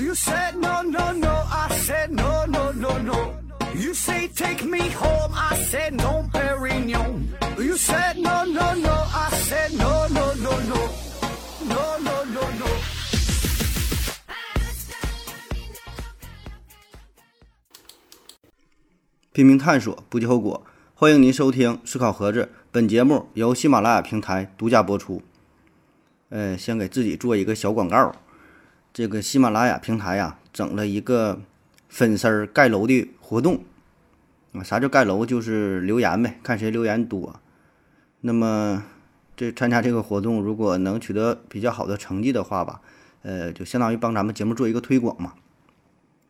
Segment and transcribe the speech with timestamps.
[0.00, 1.28] You said no, no, no.
[1.28, 3.34] I said no, no, no, no.
[3.74, 5.32] You say take me home.
[5.34, 7.28] I said no, Perignon.
[7.58, 8.94] You said no, no, no.
[9.12, 10.88] I said no, no, no, no.
[11.68, 12.66] No, no, no, no.
[19.32, 20.64] 拼命探索，不计后果。
[20.94, 25.22] 欢迎您收听《思考盒子》，本节目由喜马拉雅平台独家播出。
[26.30, 28.14] 呃，先给自己做一个小广告。
[28.92, 31.40] 这个喜马拉雅平台呀，整了一个
[31.88, 33.64] 粉丝儿盖楼的活动
[34.52, 34.62] 啊。
[34.62, 35.24] 啥叫盖楼？
[35.24, 37.40] 就是留言呗，看谁留言多。
[38.20, 38.84] 那么
[39.36, 42.80] 这参加这个活动，如果能取得比较好的成绩的话吧，
[43.22, 45.34] 呃，就相当于帮咱们节目做一个推广嘛。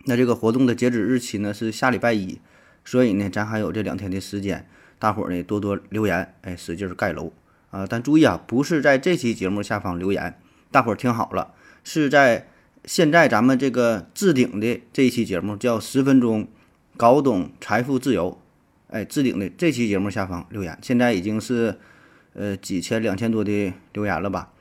[0.05, 2.41] 那这个活动的截止日期呢是下礼拜一。
[2.83, 4.67] 所以呢，咱还有这两天的时间，
[4.99, 7.31] 大伙儿呢多多留言，哎，使劲盖楼
[7.71, 7.87] 啊！
[7.87, 11.53] 但注意啊，不是在这期节目下方留言，大伙儿听好了，
[11.85, 12.49] 是在
[12.85, 16.49] 现在咱们这个置顶的这一期节目叫《十分钟
[16.97, 18.39] 搞懂财富自由》，
[18.95, 21.79] 哎，置顶的这期节目下方留言，现在已经是
[22.35, 24.53] 呃几千两千多的留言了吧？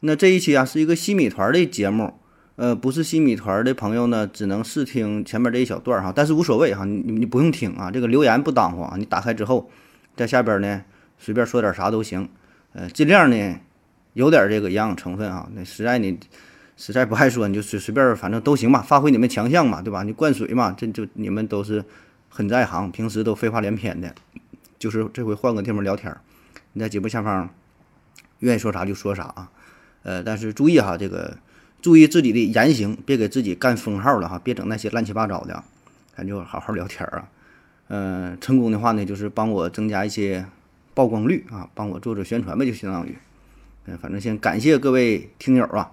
[0.00, 2.14] 那这一期啊是一个西米团的节目。
[2.56, 9.70] 呃，不是新米团的朋友呢，只能试听前面这一小段哈，但是无所谓哈，你你不用听啊，这个留言不耽误啊，你打开之后，
[10.14, 10.84] 在下边呢
[11.18, 12.28] 随便说点啥都行，
[12.74, 13.56] 呃，尽量呢
[14.12, 16.20] 有点这个营养成分啊，那实在你
[16.76, 20.02] 实在不爱说，你就随随便反正都行吧，发挥你们强项嘛，对吧？
[20.02, 21.84] 你灌水嘛，这就你们都是
[22.28, 24.14] 很在行，平时都废话连篇的，
[24.78, 26.16] 就是这回换个地方聊天，
[26.72, 27.48] 你在节目下方
[28.40, 29.50] 愿意说啥就说啥啊，
[30.02, 31.38] 呃，但是注意哈，这个。
[31.80, 35.64] 注意自己的言行，别给自己干封号了哈，别整那些乱七八糟的，
[36.16, 37.28] 咱就好好聊天啊。
[37.88, 40.46] 嗯，成功的话呢，就是帮我增加一些
[40.94, 43.18] 曝光率啊，帮我做做宣传呗，就相当于。
[43.86, 45.90] 嗯，反正先感谢各位听友啊。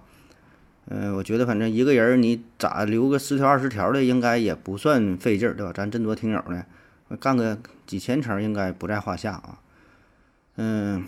[0.90, 5.72] 嗯，我觉得反正一个人你咋留个十条二十条的，应该也不算费劲儿，对吧？
[5.74, 6.66] 咱这么多听友呢，
[7.20, 9.60] 干个几千层应该不在话下啊。
[10.58, 11.06] 嗯，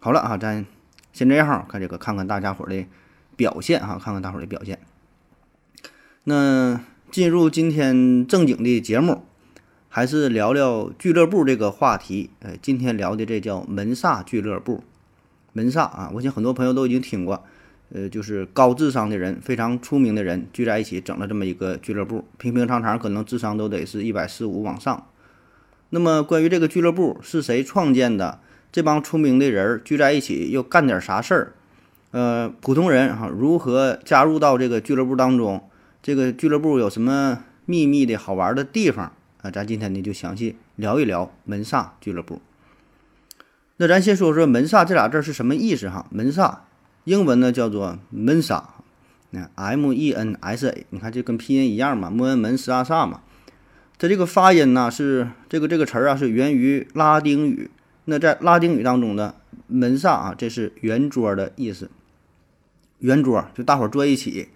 [0.00, 0.66] 好了啊，咱
[1.12, 2.84] 先这样，看这个看看大家伙的。
[3.38, 4.80] 表现哈，看看大伙儿的表现。
[6.24, 6.80] 那
[7.12, 9.22] 进入今天正经的节目，
[9.88, 12.30] 还是聊聊俱乐部这个话题。
[12.40, 14.82] 呃，今天聊的这叫门萨俱乐部。
[15.52, 17.44] 门萨啊，我想很多朋友都已经听过。
[17.90, 22.24] 呃，就是高智商的人，非常出名的人聚在一起整了这么一个俱乐部。
[22.36, 25.06] 平平常常可能智商都得是一百四五往上。
[25.90, 28.40] 那么关于这个俱乐部是谁创建的？
[28.70, 31.52] 这帮出名的人聚在一起又干点啥事儿？
[32.10, 35.62] 呃，普通人哈，如何加入到这个俱乐部当中？
[36.02, 39.50] 这个俱乐部有什么秘密的好玩的地方啊？
[39.50, 42.42] 咱今天呢就详细聊一聊门萨俱乐部。
[43.78, 46.06] 那咱先说说门萨这俩字是什么意思哈？
[46.10, 46.64] 门萨
[47.04, 48.74] 英文呢叫做门萨，
[49.30, 53.22] 那 M E N S A，你看这跟拼音一样嘛，莫恩门萨萨嘛。
[53.98, 57.70] 它这个发音呢是这个这个词儿啊是源于拉丁语。
[58.04, 59.34] 那在拉丁语当中呢，
[59.66, 61.90] 门萨啊这是圆桌的意思。
[63.00, 64.48] 圆桌就大伙坐一起，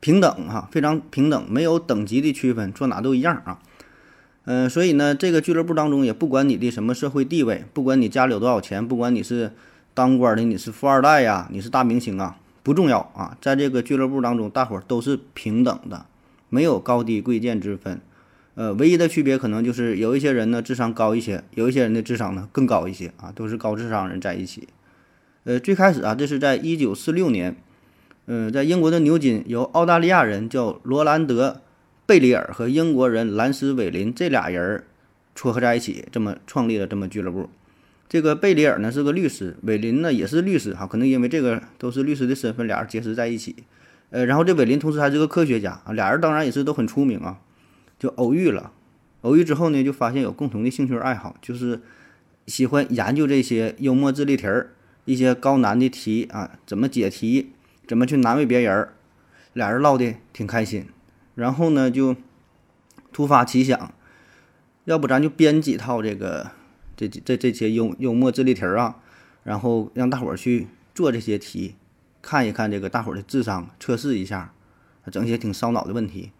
[0.00, 3.60] 平等哈，非常平等，没有等级的区分，坐哪都一样啊。
[4.44, 9.52] 嗯，所以呢，这个俱乐部当中也不管你的什么社会地位，不管你家里有多少钱，不管你是
[9.94, 13.36] 当官的，你是富二代呀，你是大明星啊，不重要啊。
[13.40, 16.06] 在这个俱乐部当中，大伙儿都是平等的，
[16.48, 18.00] 没有高低贵贱之分。
[18.54, 24.68] 呃，唯一的区别可能就是有一些人呢智商高一些，有一些人的智商呢更高一些啊，都是高智商人在一起。
[25.44, 27.56] 呃，最开始啊，这是在一九四六年，
[28.26, 31.50] 嗯，在英国的牛津，由澳大利亚人叫罗兰德·
[32.06, 34.84] 贝里尔和英国人兰斯·韦林这俩人
[35.34, 37.48] 撮合在一起，这么创立了这么俱乐部。
[38.12, 43.64] 这个贝里尔呢是个律师，韦林呢也是律师哈，可能因为这个都是律师的身份，俩人结识在一起。
[44.10, 47.38] 呃，然后这韦林同时还是个科学家啊，俩人当然也是都很出名啊，
[47.98, 48.70] 就偶遇了。
[49.22, 51.80] 偶遇之后呢，就发现有共同的兴趣爱好，就是
[52.46, 54.72] 喜欢研究这些幽默智力题儿。
[55.06, 57.52] 一些高难的题啊，怎么解题，
[57.88, 58.92] 怎么去难为别人儿，
[59.54, 60.84] 俩人唠的挺开心。
[61.34, 62.14] 然后呢，就
[63.10, 63.94] 突发奇想，
[64.84, 66.50] 要不咱就编几套这个
[67.08, 68.96] 这这这些幽幽默智力题儿啊，
[69.44, 71.74] 然后让大伙儿去做这些题，
[72.20, 74.52] 看一看这个大伙儿的智商，测试一下，
[75.10, 76.32] 整些挺烧脑的问题。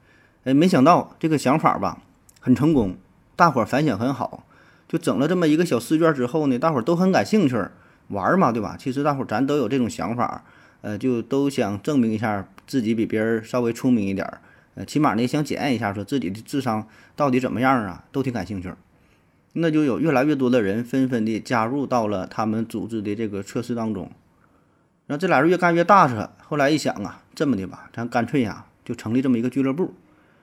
[0.45, 2.03] 哎，没想到这个想法吧，
[2.41, 2.97] 很成功，
[3.37, 4.45] 大伙儿反响很好。
[4.89, 7.57] 就整了这么一个小试卷之后呢，大伙儿都很感兴趣。
[8.09, 8.77] 玩嘛，对吧？
[8.79, 10.45] 其实大伙儿咱都有这种想法，
[10.83, 14.41] 呃，就都想证明一下自己比别人稍微聪明一点儿，
[14.75, 16.87] 呃，起码呢想检验一下，说自己的智商
[17.17, 18.71] 到底怎么样啊，都挺感兴趣。
[19.55, 24.11] 那就有越来越多的人纷纷的加入到了他们组织的这个测试当中。
[25.07, 29.93] 然后这俩人越干越大，是后来一想啊，这么的吧，咱干脆呀就成立这么一个俱乐部，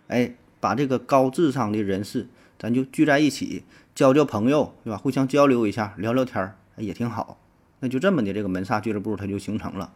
[0.08, 2.28] 哎，把这个高智商的人士
[2.60, 3.64] 咱就聚在一起，
[3.96, 4.98] 交交朋友，对吧？
[4.98, 7.40] 互相交流一下，聊聊天儿也挺好。
[7.80, 9.92] 那就这么的，这个门萨俱乐部它就形成了。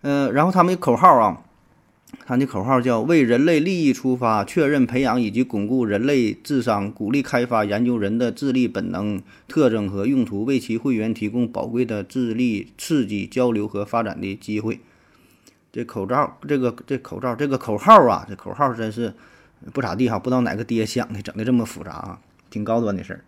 [0.00, 1.42] 呃，然后他们的口号啊，
[2.26, 14.80] 他的口号叫“为人类利益出发，确认、培养以及巩固人类智商，鼓励开发研究人的智力本能特征和用途，为其会员提供宝贵的智力刺激、交流和发展的机会。”
[15.70, 19.12] 这口罩，这个这口罩，这个口号啊，这口号真是
[19.72, 22.18] 不咋地哈，不知道哪个爹想的，整的这么复杂啊，
[22.48, 23.24] 挺高端的事儿。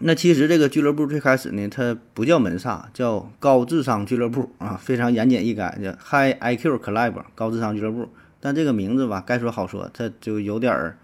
[0.00, 8.08] 那其实这个俱乐部最开始呢，它不叫门萨，叫高智商俱乐部啊，非常言简意赅，叫 High IQ Club 高智商俱乐部。
[8.40, 10.98] 但这个名字吧，该说好说，它就有点儿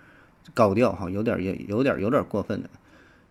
[0.53, 2.69] 高调哈，有点儿有有点儿有点儿过分的，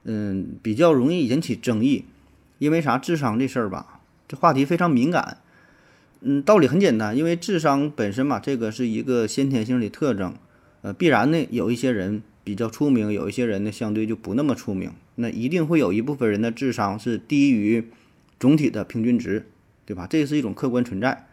[0.06, 2.06] 嗯，比较容易引起争议。
[2.58, 2.98] 因为啥？
[2.98, 5.38] 智商这事儿吧，这话题非常敏感。
[6.22, 10.34] 嗯，道理很简单，因为智商本身嘛，这个是一个先天性的特征，
[10.82, 14.92] 呃，必然呢，有一些人比较出名，有一些人呢相对就不那么出名。
[15.22, 17.84] 那一定会有一部分人的智商是低于
[18.40, 19.46] 总体的平均值，
[19.86, 20.08] 对吧？
[20.10, 21.28] 这是一种客观存在。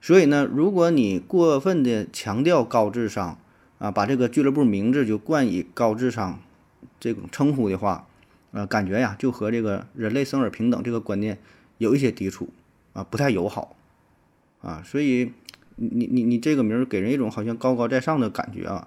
[0.00, 3.36] 所以呢，如果你过分的强调高智商
[3.80, 6.38] 啊，把这个俱乐部名字就冠以高智商
[7.00, 8.06] 这种称呼的话，
[8.52, 11.36] 呃，感觉呀就和这个人类生而平等这个观念
[11.78, 12.50] 有一些抵触
[12.92, 13.74] 啊，不太友好
[14.62, 14.80] 啊。
[14.84, 15.32] 所以
[15.74, 18.86] 你你你这个名儿给人一种好像高高在上的感觉啊。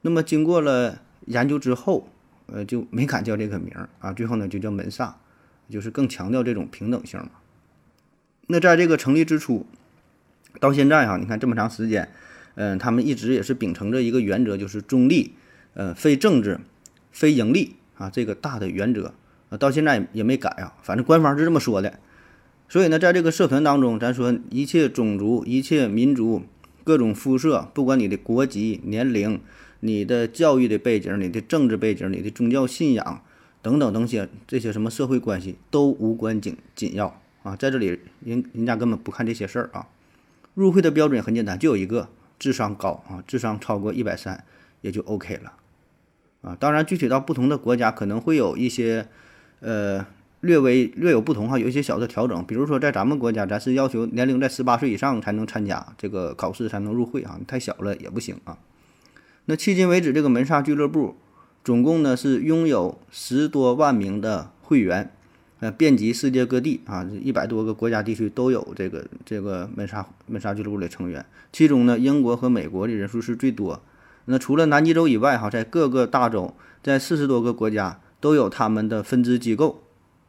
[0.00, 2.08] 那么经过了研究之后。
[2.46, 5.16] 呃，就没敢叫这个名儿啊，最后呢就叫门萨，
[5.68, 7.30] 就是更强调这种平等性嘛。
[8.46, 9.66] 那在这个成立之初
[10.60, 12.08] 到现在哈，你看这么长时间，
[12.54, 15.32] 嗯，他们一直也是秉承着一个原则，就是中立，
[15.74, 16.60] 呃，非政治，
[17.10, 19.12] 非盈利啊，这个大的原则
[19.50, 21.98] 啊，到现在也没改啊，反正官方是这么说的。
[22.68, 26.42] 所以呢，在这个社团当中，咱说一切种族、一切民族、
[26.84, 29.40] 各种肤色，不管你的国籍、年龄。
[29.80, 33.22] 你的教育的背景、你的政治背景、你的宗教信仰
[33.62, 39.88] 等等等些这些什么社会关系都无关紧紧要啊，在这里人人家根本不看这些事儿啊。
[40.54, 42.08] 入会的标准很简单，就有一个
[42.38, 44.42] 智商高啊，智商超过一百三
[44.80, 45.52] 也就 OK 了
[46.40, 46.56] 啊。
[46.58, 49.06] 当然，具体到不同的国家，可能会有一些
[49.60, 50.06] 呃
[50.40, 52.42] 略微略有不同哈，有一些小的调整。
[52.46, 58.56] 比如说在咱们国家，咱是要求年龄在十八岁以上才能参加这个考试，才能入会啊，太小了也不行啊。
[59.46, 61.14] 那迄今为止，这个门萨俱乐部
[61.64, 65.12] 总共呢是拥有十多万名的会员，
[65.60, 71.24] 呃，遍及世界各地啊，一百多个国家地区都有这个这个门萨门萨俱乐部的成员。
[71.52, 73.80] 其中呢，英国和美国的人数是最多。
[74.24, 76.52] 那除了南极洲以外，哈，在各个大洲，
[76.82, 79.84] 在四十多个国家都有他们的分支机构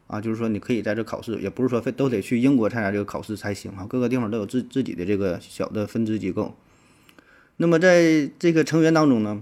[0.05, 6.55] 啊，就是说你可以在这考试，也不是说非都得去英国参加这个考试才行啊，各个地方都有自自己的这个小的分支机构。
[7.59, 9.41] 那么在这个成员当中呢，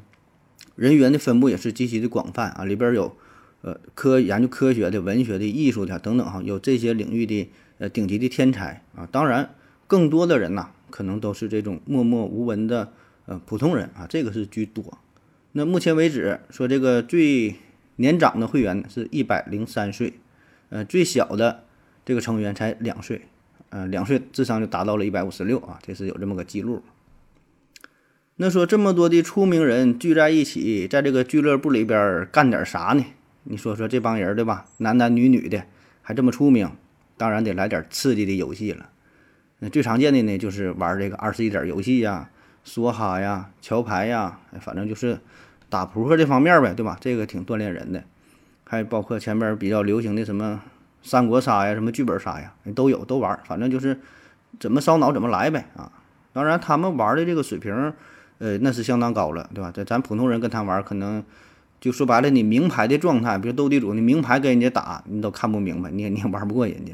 [0.75, 3.15] 人员的分布也是极其的广泛啊，里边有
[3.61, 9.05] 呃科研究科学的、文学的、艺术的等等哈，有这些领域的呃顶级的天才啊。
[9.11, 9.53] 当然，
[9.85, 12.93] 更多的人呐，可能都是这种默默无闻的
[13.25, 14.97] 呃普通人啊，这个是居多。
[15.51, 17.55] 那目前为止说这个最
[17.97, 20.13] 年长的会员是一百零三岁，
[20.69, 21.65] 呃，最小的
[22.05, 23.23] 这个成员才两岁，
[23.71, 26.81] 呃，两岁智商就达到了一百五十六啊，这是有这么个记录。
[28.37, 33.05] 那说这么多的出名人聚在一起，在这个俱乐部里边干点啥呢？
[33.43, 34.65] 你说说这帮人对吧？
[34.79, 35.63] 男男女女的
[36.01, 36.69] 还这么出名，
[37.15, 38.89] 当然得来点刺激的游戏了。
[39.59, 42.29] 那最常见的呢，就是玩这个二十一点游戏呀、
[42.65, 45.17] 梭哈呀、桥牌呀，反正就是
[45.69, 46.97] 打扑克这方面呗，对吧？
[46.99, 48.03] 这个挺锻炼人的。
[48.65, 50.61] 还包括前边比较流行的什么
[51.01, 53.39] 三国杀呀、什么剧本杀呀，都有都玩。
[53.45, 53.97] 反正就是
[54.59, 55.89] 怎么烧脑怎么来呗啊！
[56.33, 57.93] 当然他们玩的这个水平。
[58.37, 59.71] 呃，那是相当高了，对吧？
[59.73, 61.23] 这咱普通人跟他玩，可能
[61.79, 66.91] 就说白了，你名牌的状态，比如斗地主，你名牌跟人家打，你都看不明白，你也你也玩不过人家。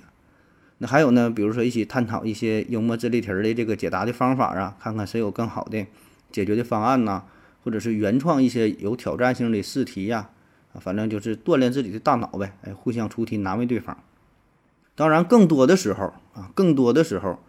[0.77, 5.85] 那还有呢，比如说一起探讨一些幽默智力题的这个解答的方法啊，看看谁有更好的
[6.31, 7.23] 解决的方案呐，
[7.63, 10.29] 或者是原创一些有挑战性的试题呀，
[10.73, 13.97] 啊，反正就是锻炼自己的大脑呗，哎，互相出题难为对方。
[14.95, 17.39] 当然，更多的时候啊，更多的时候，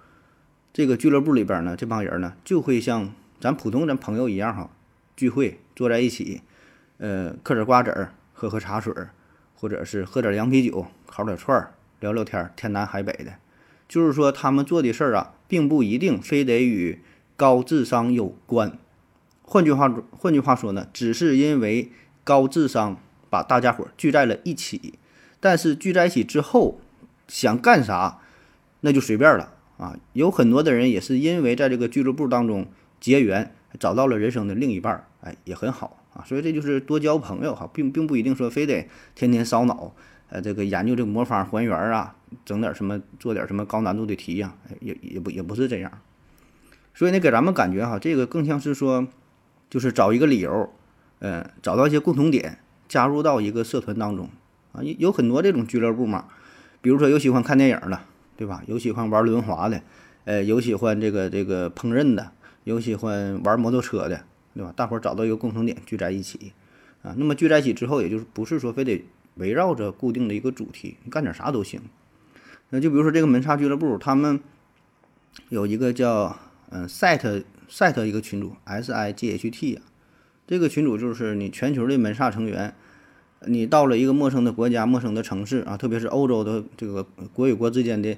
[0.73, 3.13] 这个俱乐部里边呢，这帮人呢，就会像。
[3.43, 4.71] 咱普通人朋友一样哈，
[5.17, 6.43] 聚会坐在一起，
[6.99, 9.11] 呃，嗑点瓜子儿，喝喝茶水儿，
[9.57, 13.33] 或者是喝点凉啤酒，烤点串儿，聊聊天，天南海北的。
[13.89, 17.01] 就是说，他们做的事儿啊，并不一定非得与
[17.37, 18.79] 高智商有关。
[19.43, 21.91] 换句话，换句话说呢，只是因为
[22.23, 22.97] 高智商
[23.29, 25.01] 把大家伙聚在了一起。
[25.41, 26.81] 但是聚在一起之后，
[27.27, 28.21] 想干啥，
[28.83, 29.55] 那就随便了。
[29.79, 32.69] 啊，有很多的人也是因为在这个俱乐部当中
[33.03, 36.23] 结缘，找到了人生的另一半儿，哎，也很好啊。
[36.25, 39.93] 所以这就是多交朋友哈，并并不一定说非得天天烧脑，
[40.29, 45.91] 呃，这个研究这个魔方还原啊，整点什么做点什么高难度的题呀，也也不也不是这样。
[46.95, 49.09] 所以呢，给咱们感觉哈，这个更像是说，
[49.69, 50.73] 就是找一个理由，
[51.19, 54.31] 呃，找到一些共同点，加入到一个社团当中
[54.73, 56.29] 啊，有有很多这种俱乐部嘛，
[56.81, 58.01] 比如说有喜欢看电影的。
[58.35, 58.63] 对吧？
[58.67, 59.81] 有喜欢玩轮滑的，
[60.25, 62.33] 呃，有喜欢这个这个烹饪的，
[62.65, 64.73] 有喜欢玩摩托车的，对吧？
[64.77, 66.53] 大伙儿找到一个共同点，聚在一起，
[67.03, 69.05] 啊，那么聚在一起之后，也就是不是说非得
[69.37, 71.81] 围绕着固定的一个主题，你干点啥都行。
[72.71, 74.41] 那就比如说这个门萨俱乐部，他们
[75.49, 76.39] 有一个叫
[76.71, 79.83] 嗯 set set 一个群主 S I G H T 啊，
[80.47, 82.75] 这个群主就是你全球的门萨成员。
[83.47, 87.03] 你到了一个陌生的国家、陌生的城市啊，特别是欧洲的这个
[87.33, 88.17] 国与国之间的，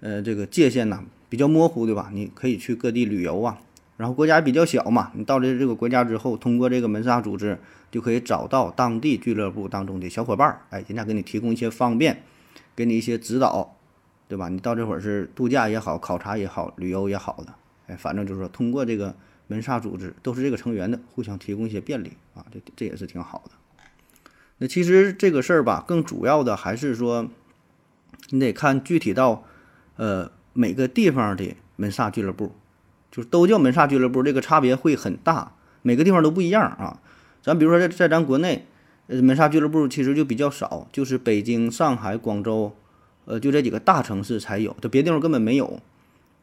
[0.00, 2.10] 呃，这个界限呐比较模糊，对吧？
[2.12, 3.58] 你可以去各地旅游啊，
[3.98, 7.58] 然后国家比较小嘛，你到了这个国家之后，通过这个门萨组织
[7.90, 12.22] 就可以找到当地俱乐部当中的小伙伴儿，哎，人家给你提供一些方便，
[12.74, 13.76] 给你一些指导，
[14.28, 14.48] 对吧？
[14.48, 17.52] 你到这会儿是度假也好、考察也好、旅游也好的，
[17.88, 19.14] 哎，反正就是说通过这个
[19.48, 23.50] 门萨组织，都是这个成员的，互相提供一些便利啊，这这也是挺好的。
[24.58, 27.28] 那其实这个事儿吧，更主要的还是说，
[28.30, 29.44] 你得看具体到，
[29.96, 32.52] 呃，每个地方的门萨俱乐部，
[33.10, 37.00] 就是都叫门萨俱乐部，这个差别会很大，每个地方都不一样啊。
[37.42, 38.66] 咱比如说在在咱国内，
[39.06, 42.74] 呃，门萨俱乐部其实就比较少，就是北京、上海、广州，
[43.24, 45.80] 呃，就这几个大城市才有，这别地方根本没有。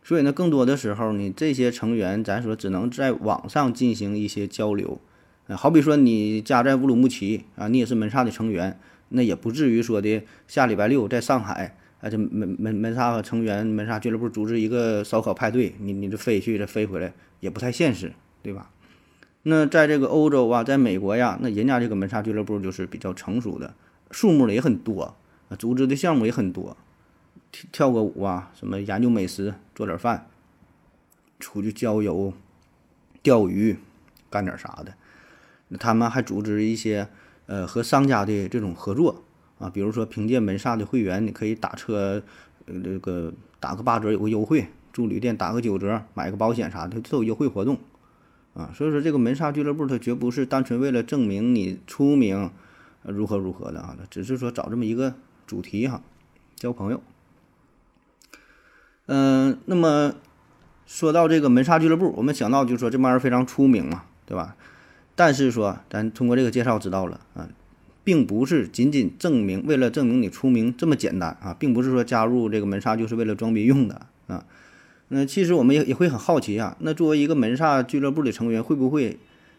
[0.04, 5.00] 所以呢，更多的时候，你这些成员，咱说只能在网上进行一些交流。
[5.48, 8.80] 呃好比说你家在乌鲁木齐啊，你也是门萨的成员，
[9.10, 18.70] 那也不至于说的下礼拜六在上海，啊，这门门门萨成员门萨俱乐部组织一个烧烤派对，你你这飞去再飞回来也不太现实，对吧？
[19.42, 23.74] 那在这个欧洲啊，在美国呀，那人家这个门萨俱乐部就是比较成熟的，
[24.12, 25.18] 数目呢也很多，
[25.58, 26.78] 组织的项目也很多，
[27.72, 30.28] 跳个舞啊，什么研究美食，做点饭，
[31.40, 32.32] 出去郊游、
[33.24, 33.78] 钓鱼，
[34.30, 34.94] 干点啥的。
[35.80, 37.08] 他们还组织一些，
[37.48, 39.25] 呃，和商家的这种合作
[39.58, 42.22] 啊，比如说凭借门萨的会员，你可以打车，
[42.66, 47.78] 呃，这个打个八折有个优惠，住旅店打个九折，买个保险啥的都有优惠活动，
[48.54, 52.52] 啊，所以说这个门萨俱乐部它绝不是单纯为了证明你出名，
[53.04, 55.16] 如何如何的啊，只是说找这么一个
[55.48, 56.02] 主题哈，
[56.56, 57.02] 交朋友。
[59.08, 60.16] 嗯，那么
[60.86, 64.56] 说到这个门萨俱乐部，我们想到就是说这帮人非常出名嘛，对吧？
[65.18, 67.48] 但是说，咱通过这个介绍知道了啊，
[68.06, 74.46] 并不是仅仅证明为了证明你出名这么简单啊，并不是说加入这个门萨就是为了装逼用的啊。
[75.10, 79.18] 那其实我们也也会很好奇啊，那作为一个门萨俱乐部的成员，会不会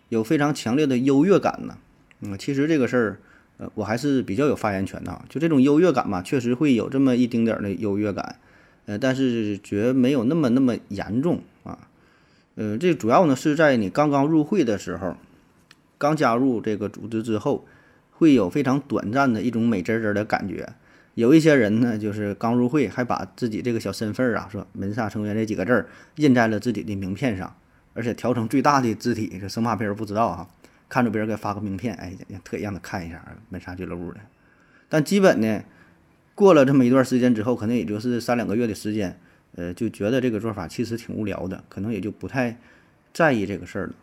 [0.08, 1.76] 有非常强烈的优越感呢？
[2.20, 3.18] 嗯，其实这个事儿，
[3.58, 5.24] 呃，我还是比较有发言权的啊。
[5.28, 8.36] 就这种优越感嘛，确实会有这么一丁点儿的优越感，
[8.86, 11.76] 呃，但是绝没有那么那么严重啊。
[12.54, 15.16] 呃，这主要呢是在你刚刚入会的时候。
[15.98, 17.64] 刚加入这个组织之后，
[18.18, 20.68] 会有非常短暂的一种美滋滋的感觉。
[21.14, 27.56] 有一些人呢，就是刚入会，还把自己这个小身份啊，说门萨成员这几个字儿印在了自己的名片上，
[27.94, 30.48] 而且调成最大的字体，这生怕别人不知道哈。
[30.88, 32.12] 看着别人给发个名片，哎，
[32.44, 34.20] 特意让他看一下门萨俱乐部的。
[34.88, 35.62] 但基本呢，
[36.34, 39.18] 过了这么一段时间之后，可能也就是三两个月的时间，
[39.56, 42.58] 呃，就觉得这个做法其实挺无聊的，可能也就不太
[43.12, 43.94] 在意这个事儿了。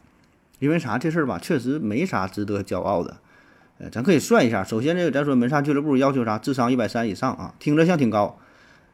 [0.59, 3.17] 因为啥这事儿吧，确实没啥值得骄傲的。
[3.79, 4.63] 呃，咱可以算一下。
[4.63, 6.37] 首先，这个咱说门萨俱乐部要求啥？
[6.37, 8.37] 智商一百三以上啊，听着像挺高。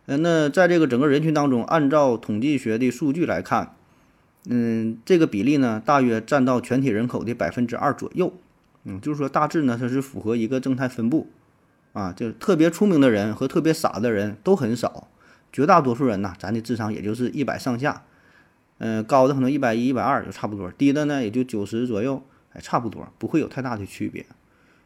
[0.05, 3.75] 呃，那在这个整个人群当中，按照统计学的数据来看，
[4.49, 8.33] 嗯，这个比例呢，大约占到全体人口的百分之二左右。
[8.85, 11.27] 嗯，就是说大致呢，它是符合一个正态分布。
[11.91, 15.07] 啊，就是特别出名的人和特别傻的人都很少，
[15.51, 18.03] 绝大多数人呢，咱的智商也就是一百上下。
[18.77, 24.23] 嗯，高的可能一百一、一百二就差不多，低的呢也就九十左右，哎，差不多，不会有太大的区别。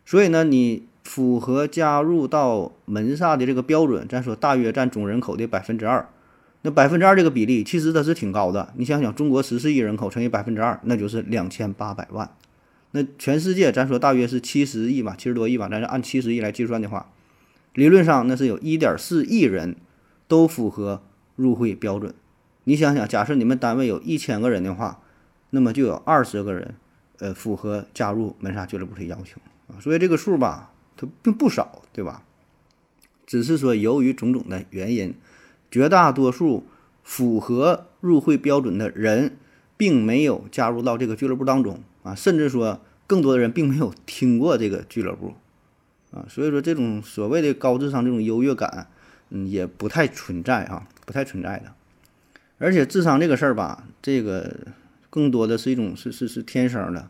[0.06, 6.10] 所以呢，你符合加入到门萨的这个标准，咱说大约占总人口的百分之二。
[6.66, 8.74] 那百分之二这个比例其实它是挺高的。
[8.78, 12.30] 你想想，中国十四亿人口乘以百分之二，那就是两千八百万。
[12.92, 17.10] 那全世界咱说大约是七十亿吧，七十多亿吧，咱是按七十亿来计算的话，
[17.74, 19.76] 理论上那是有一点四亿人
[20.28, 21.02] 都符合
[21.36, 22.14] 入会标准。
[22.64, 25.02] 你想想，假设你们单位有一千个人的话，
[25.50, 26.76] 那么就有二十个人，
[27.20, 29.42] 呃，符合加入门萨俱乐部的要求。
[29.80, 32.24] 所以这个数吧，它并不少，对吧？
[33.25, 35.15] 只是说由于种种的原因，
[35.72, 36.65] 绝大多数
[37.03, 39.38] 符合入会标准的人，
[39.77, 45.34] 并没有加入到这个俱乐部当中啊，甚至说更多的人并没有听过这个俱乐部
[46.12, 48.88] 啊，所以说这种所谓的高智商这种优越感，
[49.30, 51.74] 嗯，也不太存在啊，不太存在的。
[52.60, 54.56] 而且智商这个事儿吧，这个
[55.10, 57.10] 更多的是一种是是是天生的，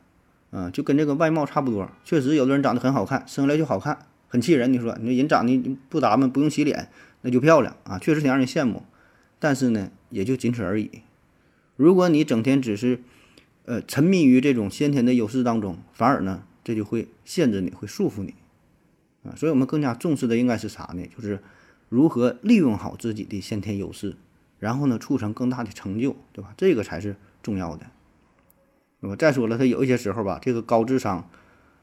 [0.54, 1.90] 啊，就跟这个外貌差不多。
[2.06, 4.72] 确实有的人长得很好看，生来就好看，很气人。
[4.72, 6.90] 你说你说人长得不打扮不用洗脸，
[7.22, 8.84] 那就漂亮啊，确实挺让人羡慕。
[9.40, 11.02] 但是呢，也就仅此而已。
[11.76, 13.02] 如果你整天只是，
[13.66, 18.36] 呃，沉迷于这种先天的优势当中，反而呢，这就会限制你，会束缚你，
[19.24, 21.04] 啊，所以我们更加重视的应该是啥呢？
[21.16, 21.40] 就是
[21.90, 24.16] 如何利用好自己的先天优势，
[24.60, 26.54] 然后呢，促成更大的成就，对吧？
[26.56, 27.88] 这个才是重要的。
[29.04, 31.30] 那么再说了，他有一些时候吧，这个高智商，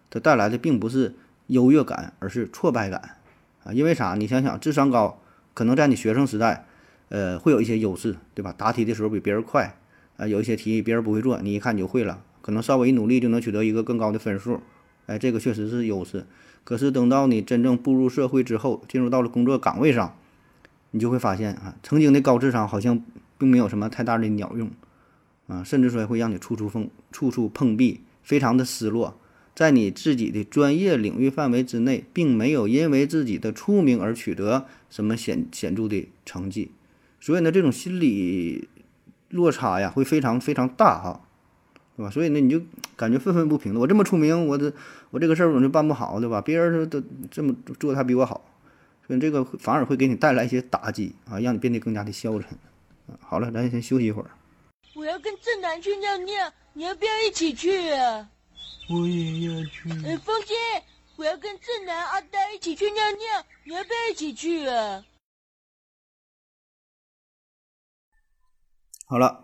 [0.08, 1.14] 它带来的并不是
[1.48, 3.18] 优越感，而是挫败感，
[3.62, 4.14] 啊，因为啥？
[4.14, 5.20] 你想想，智商高，
[5.52, 6.66] 可能在你学生时代。
[7.10, 8.54] 呃，会有一些优势，对吧？
[8.56, 9.76] 答题的时候比别人快，
[10.16, 14.60] 啊，有一些题别人不会做，你一看你就会了，可能稍微一努力就能取得一个更高的分数，
[15.06, 16.24] 哎，这个确实是优势。
[16.62, 20.14] 可是等到你真正步入社会之后，进入到了工作岗位上，
[20.92, 23.02] 你就会发现啊，曾经的高智商好像
[23.36, 24.70] 并没有什么太大的鸟用，
[25.50, 29.18] 啊，甚至说会让你处处碰处处碰壁，非常的失落，
[29.52, 36.70] 在你自己的专业领域范围之内，并没有因为自己的出名而取得什么显显著的成绩。
[37.18, 38.68] 所以呢，这种心理
[39.30, 41.20] 落差呀，会非常非常大哈，
[41.96, 42.10] 对吧？
[42.10, 42.62] 所以呢，你就
[42.96, 43.80] 感觉愤愤不平的。
[43.80, 44.72] 我这么出名，我这
[45.10, 46.40] 我这个事儿我就办不好，对吧？
[46.40, 48.40] 别人都这么做，他比我好，
[49.06, 52.56] 所以这个反而会给你带来一些打击啊，让你变得更加的消沉。
[53.18, 54.30] 好了，咱先休息一会儿。
[55.00, 58.28] 我要跟正南去尿尿，你要不要一起去啊？
[58.90, 59.88] 我也要去。
[60.04, 60.54] 呃，风姐，
[61.16, 65.02] 我要跟正南、阿呆一起去尿尿，你要不要一起去啊？
[69.06, 69.42] 好了，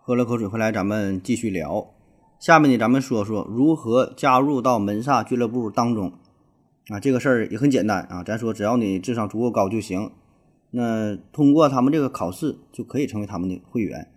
[0.00, 1.94] 喝了口水回来，咱们继续聊。
[2.40, 6.18] 下面呢，咱们说说如何加入到门萨俱乐部当中
[6.88, 6.98] 啊。
[6.98, 10.10] 这个事儿也很简单啊，咱说只要你智商足够高就行。
[10.70, 14.10] 那通过他们这个考试就可以成为他们的会员。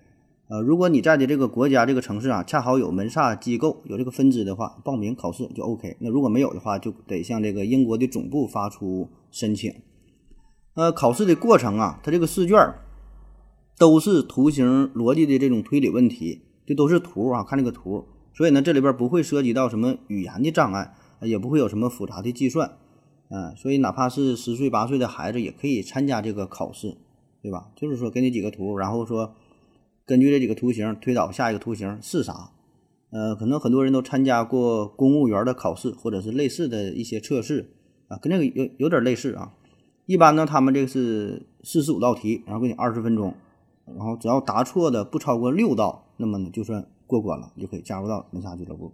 [0.50, 5.98] 呃，如果你在的这个国家这个城市啊，恰好有门萨机构有这个分支的话，报名考试就 OK。
[6.00, 9.74] 那如果没有的话，就得向这个英国的总部发出申请。
[10.76, 12.58] 呃，考试的过程啊，它这个试卷。
[13.80, 22.72] 都是图形逻辑的这种推理问题，这都是图啊，看这个图，所以呢，这里边不会涉及到什么语言的障碍，也不会有什么复杂的计算，
[23.30, 26.98] 嗯，所以哪怕是十岁八岁的孩子也可以参加这个考试，
[27.44, 27.68] 对吧？
[27.76, 29.36] 就是说给你几个图，然后说
[30.08, 32.52] 根据这几个图形推导下一个图形是啥，
[33.12, 37.70] 呃，可能很多人都参加过公务员的考试或者是类似的一些测试
[38.08, 39.54] 啊，跟这个有有点类似啊。
[40.06, 43.36] 一般呢，他们这个是四十五道题，然后给你二十分钟。
[43.86, 48.94] 然后只要答错的不超过六道，那么呢就算过关了，就可以加入到门萨俱乐部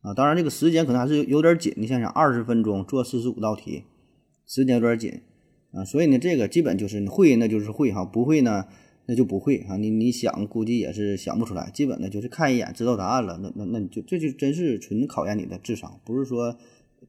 [0.00, 0.12] 啊。
[0.14, 3.84] 当然这个时间可能还是有点紧，你想想二十分钟做四十五道题，
[4.44, 5.20] 时间有点紧
[5.72, 5.84] 啊。
[5.84, 8.64] 所以呢，这个基本就是会那就是会哈，不会呢
[9.06, 9.76] 那就不会啊。
[9.76, 16.56] 你你想估计也是想不出来，基本呢就是看一眼知道答案了，那那那你就这就真是纯考验你的智商，不是说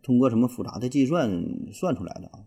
[0.01, 1.29] 通过什么复杂的计算
[1.71, 2.39] 算出来的啊。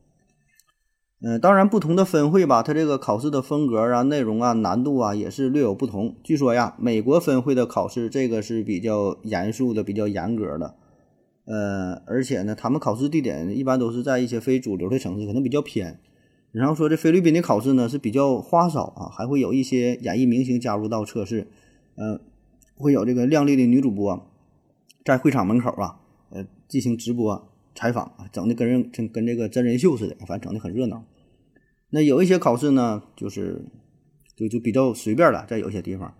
[1.23, 6.15] 嗯，当然，不同的分会吧，它这个考试的风格啊、内容啊、难度啊，也是略有不同。
[6.23, 10.75] 据说呀，美国分会的考试这个是比较严肃的、比较严格的。
[11.47, 15.99] 呃，而且呢，他们考试地点一般都是在一些非主流的城市，可能比较偏。
[16.57, 21.47] 然后说这菲律宾的考试呢是比较花哨啊，还会有一些演艺明星加入到测试。
[21.97, 22.21] 嗯，
[22.77, 24.29] 会有这个靓丽的女主播
[25.05, 27.53] 在会场门口啊，呃，进行直播。
[27.79, 31.05] 采访啊，整的跟人跟跟这个真人秀似的，反正整的很热闹。
[31.91, 33.67] 那有一些考试呢，就是
[34.35, 36.15] 就就比较随便了，在有些地方，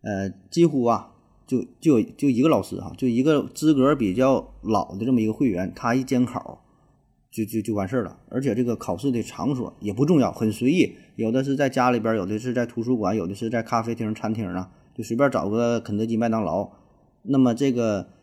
[0.00, 1.12] 呃，几乎啊，
[1.46, 6.63] 就就就一个老师哈，就一个资格比较老的这么一个会员，他一监考
[7.34, 8.16] 就就就完事儿了。
[8.28, 16.70] 而且这个考试的场所也不重要，很随意，有的是在家里边，有的是在图书馆，有的是在咖啡厅、餐厅啊，就随便找个肯德基、麦当劳。
[17.22, 18.14] 那么这个。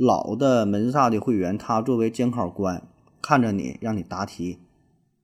[0.00, 2.86] 老的门萨的会员，他作为监考官，
[3.20, 4.58] 看着你，让你答题，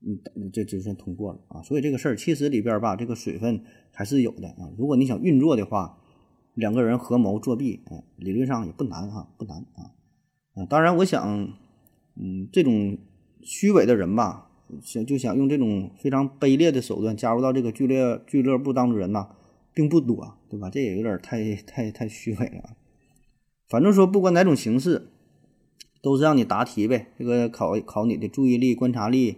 [0.05, 0.19] 嗯，
[0.53, 1.63] 这就算通过了啊。
[1.63, 4.69] 所以这个事儿其实里边吧，这个水分还是有的啊。
[4.77, 5.97] 如果你想运作的话，
[6.55, 9.95] 两个人合谋作弊，哎，理论上也不难哈，不难啊。
[10.57, 11.55] 啊，当然，我想，
[12.17, 12.99] 嗯，这种
[13.45, 14.51] 虚伪的人吧，
[14.83, 19.29] 想就想用这种非常卑劣的手段加入到这个俱乐俱乐部当中人呐，
[19.75, 20.71] 并不多，对吧？
[20.71, 22.77] 这也有点太太太虚伪了。
[23.69, 25.09] 反正说，不管哪种形式，
[26.03, 27.09] 都是让你答题呗。
[27.19, 29.37] 这个考考你的注意力、观察力，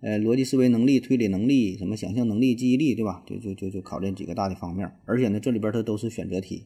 [0.00, 3.22] 呃，逻辑思维能力、推理能力、什么想象能力、记忆力，对吧？
[3.26, 6.64] 就就就就考这几个大的方面，而且呢，这里边它都是选择题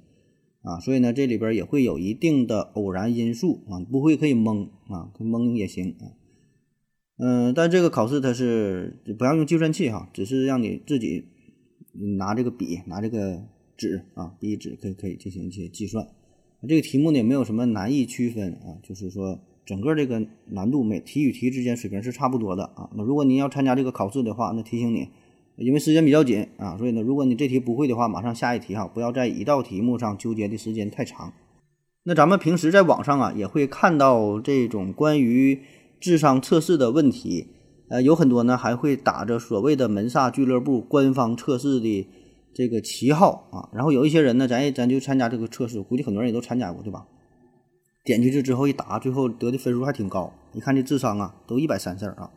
[0.62, 6.18] 啊，所以呢，这里边也会有一定的偶然因素啊，不会可以蒙啊，蒙也行啊。
[7.22, 11.26] 嗯，但这个考试它是不要用计算器哈，只是让你自己
[12.16, 13.42] 拿这个笔、拿这个
[13.76, 16.06] 纸啊，笔纸可以可以进行一些计算。
[16.66, 22.88] 这个题目呢也没有什么难易区分啊，就是说整个这个难度每题与题之间水平是差不多的啊。
[22.96, 25.06] 那如果您要参加这个考试的话，那提醒你，
[25.56, 31.34] 因为时间比较紧啊，所以呢，如果你这题不会的话，马上下一题哈，不要在一道题目上纠结的时间太长。
[32.04, 35.60] 那咱们平时在网上啊也会看到这种关于。
[36.00, 37.48] 智商测试的问题，
[37.90, 42.08] 呃，有很多呢，还会打着所谓的门萨俱乐部官方测试的
[42.54, 43.68] 这个旗号啊。
[43.72, 47.06] 然后有一些人呢，咱也咱就参加这个测试，估计很多人也都参加过，对吧？
[48.02, 50.32] 点进去之后一答，最后得的分数还挺高。
[50.54, 52.30] 一看这智商啊，都一百三十二啊，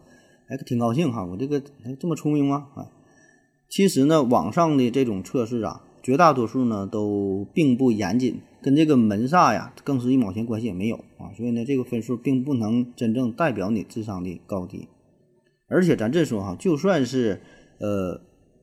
[0.50, 1.24] 哎，挺高兴哈。
[1.24, 1.62] 我这个
[1.98, 2.68] 这么聪明吗？
[2.76, 2.92] 啊，
[3.70, 8.42] 其实呢，网上的这种测试啊，绝大多数呢都并不严谨。
[8.64, 14.88] 跟这个门萨呀，更是一毛钱关系也没有啊，所以呢，这个分数并不能真正代表你智商的高低。
[15.68, 17.42] 而且咱这说哈，就算是
[17.80, 18.22] 呃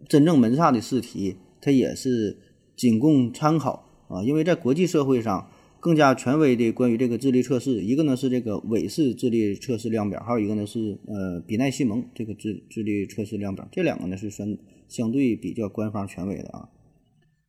[0.08, 2.38] 真正门萨的试题，它也是
[2.76, 14.56] 仅供参考啊，因为在国际社会上，更加权威的关于这个智力测试，一个呢是这个韦氏智力测试量表，还有一个呢是呃比奈西蒙这个智智力测试量表，这两个呢是算
[14.88, 16.68] 相对比较官方权威的啊。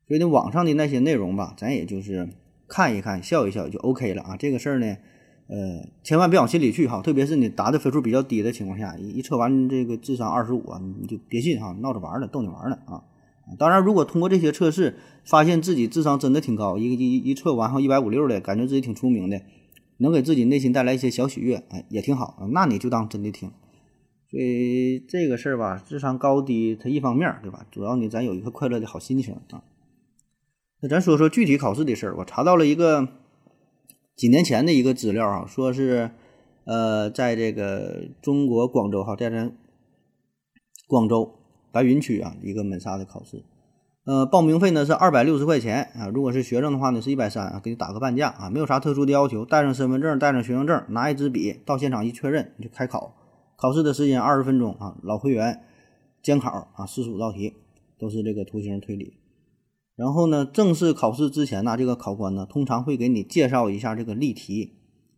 [0.07, 2.27] 所以呢，网上的那些内容吧，咱也就是
[2.71, 4.37] 看一看，笑一笑就 OK 了啊。
[4.37, 4.95] 这个事儿呢，
[5.47, 7.01] 呃，千万别往心里去哈。
[7.01, 13.03] 特别是你答的分数比较低的情况下，一测完这个智商二十五啊，你就别信哈，闹着玩儿的，逗你玩儿呢啊。
[13.59, 19.41] 当然，如果通过这些测试发现自己智商真的挺高，一个一一测完后一百五六的，感觉自己挺出名的，
[19.97, 22.47] 能给自己内心带来一些小喜悦，哎，也挺好。
[22.53, 23.51] 那你就当真的听。
[24.29, 27.65] 所以这个事儿吧，智商高低它一方面儿对吧？
[27.69, 29.61] 主要呢，咱有一个快乐的好心情啊。
[30.81, 32.17] 那咱说说具体考试的事儿。
[32.17, 33.07] 我查到了一个
[34.15, 36.09] 几年前的一个资料啊，说是
[36.63, 39.55] 呃，在这个中国广州哈，在咱
[40.87, 41.35] 广州
[41.71, 43.43] 白云区啊，一个门萨的考试，
[44.05, 46.07] 呃，报名费呢是二百六十块钱啊。
[46.07, 53.15] 如果是学生的话呢，是一百三啊，给你打个半价啊，没有啥特殊的要求，带上身份证，带上学生证，拿一支笔到现场一确认就开考。
[53.55, 55.61] 考试的时间二十分钟啊，老会员
[56.23, 57.53] 监考啊，四十五道题
[57.99, 59.20] 都是这个图形推理。
[59.95, 64.73] 然后呢，正式考试之前呢，这个考官呢通常会给你介绍一下这个例题，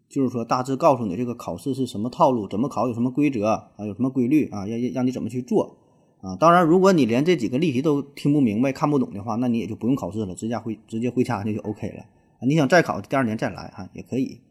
[0.10, 5.78] 就是说大致告诉你这个考试是什么套路，怎么考，有什么规则啊，有什么规律啊，要要让你怎么去做
[6.22, 6.36] 啊。
[6.36, 12.06] 当然，如果你连这几个例题都听不明白、看不懂的话，那你也就不用考试了，直接回直接回家就就 OK 了。
[12.46, 14.42] 你想再考，第二年再来啊也可以。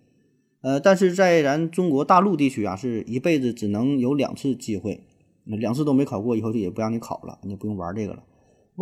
[0.62, 5.02] 呃，但是在咱中国大陆地区啊，是一辈子只能有两次机会，
[5.44, 8.22] 两次都没考过，以后就也不让你考了，你不用玩这个了。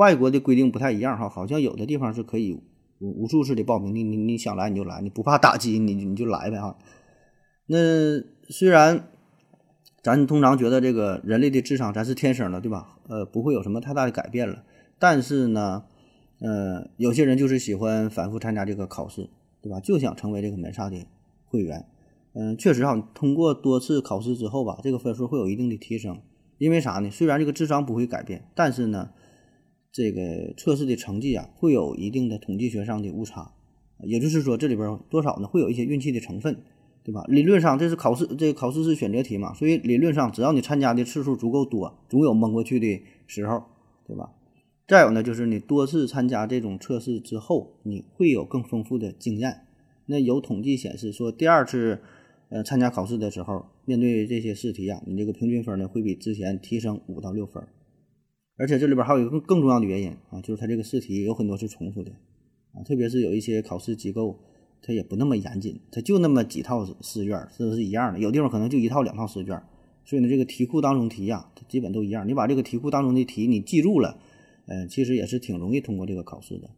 [0.01, 2.59] 外国的规定不太一样哈，好像有的地方是可以
[3.01, 6.79] 无无数次的报名，你你你想来你就来，你不怕打击你你就来呗哈。
[7.67, 7.77] 那
[8.49, 9.05] 虽然
[10.03, 12.97] 咱通常觉得这个人类的智商咱是天生的，对吧？
[13.09, 14.65] 呃，不会有什么太大的改变了，
[14.99, 15.85] 但是呢，
[16.41, 19.29] 呃，有些人就是喜欢反复参加这个考试，
[19.61, 19.81] 对吧？
[19.81, 20.97] 就想成为这个门萨的
[21.45, 21.85] 会员。
[22.33, 26.19] 嗯，确实哈，通过多次考试之后吧，这个分数会有一定的提升。
[26.57, 27.11] 因为啥呢？
[27.11, 29.11] 虽然这个智商不会改变，但是呢。
[29.93, 33.53] 这个测试的成绩啊，会有一定的统计学上的误差，
[34.05, 36.57] 也就是说，这里边多少呢，会有一些运气的成分，
[37.03, 37.25] 对吧？
[37.29, 43.65] 理论上这是考试，这个考试是选择题嘛，所以理论上只要你参加的次数足够多，总有蒙过去的时候，
[44.07, 44.33] 对吧？
[44.87, 49.63] 再有呢，就是你多次参加这种测试之后，你会有更丰富的经验。
[50.07, 52.01] 那有统计显示说，第二次
[52.49, 57.63] 呃参加考试的时候，面对这些试题啊，你这个平均分呢会比之前提升五到六分。
[58.61, 62.13] 而且这里边还有一个更更重要的原因啊，就是它这个试题有很多是重复的
[62.75, 64.39] 啊，特别是有一些考试机构，
[64.83, 68.19] 它也不那么严谨，它就那么几套试卷，这是一样的。
[68.19, 69.59] 有地方可能就一套两套试卷，
[70.05, 72.29] 所以呢，这个题库当中题呀，它基本都一样。
[72.29, 74.19] 你把这个题库当中的题你记住了，
[74.67, 76.69] 呃，其实也是挺容易通过这个考试的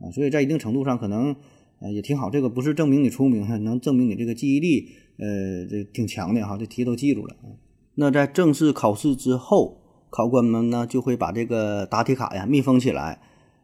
[0.00, 0.10] 啊。
[0.10, 1.36] 所以在一定程度上可能
[1.78, 2.28] 呃也挺好。
[2.28, 7.36] 这个不是证明你聪明，能证明你这个记忆力呃这挺强的哈，这题都记住了。
[7.94, 9.76] 那在正式考试之后。
[10.10, 13.20] 考官们呢就会把这个答题卡呀密封起来，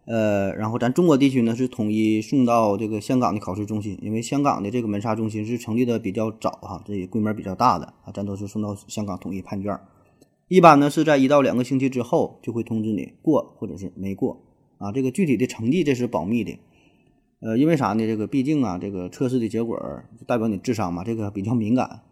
[0.07, 9.79] 呃，然后咱中国地区呢是统一送到这个香港的考试中心，因为香港的这个门萨中心是成立的比较早哈，这也规模比较大的啊，咱都是送到香港统一判卷。
[10.47, 14.41] 一般呢是在一到两个星期之后就会通知你过或者是没过
[14.79, 16.59] 啊，这个具体的成绩这是保密的，
[17.41, 18.07] 呃，因为啥呢？
[18.07, 19.77] 这个毕竟啊，这个测试的结果
[20.17, 22.03] 就代表你智商嘛，这个比较敏感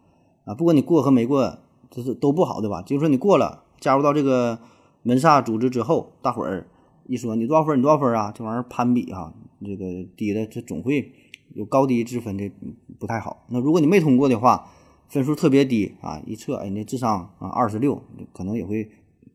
[0.43, 1.57] 啊，不管你过和没过。
[1.91, 2.81] 这是都不好，对吧？
[2.81, 4.59] 就是说你过了加入到这个
[5.03, 6.67] 门萨组织之后，大伙儿
[7.07, 9.33] 一说你多少分，你多少分啊，这玩意儿攀比哈、
[9.63, 11.11] 这个低的这总会
[11.53, 12.51] 有高低之分的，
[12.99, 13.45] 不太好。
[13.49, 14.67] 那如果你没通过的话，
[15.07, 18.01] 分数特别低啊，一测哎，你这智商啊二十六，
[18.33, 18.89] 可能也会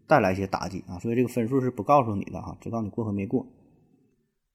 [0.08, 0.98] 带来一些打击啊。
[0.98, 3.46] 所以这个分数是不告诉你的哈，只告诉你过和没过。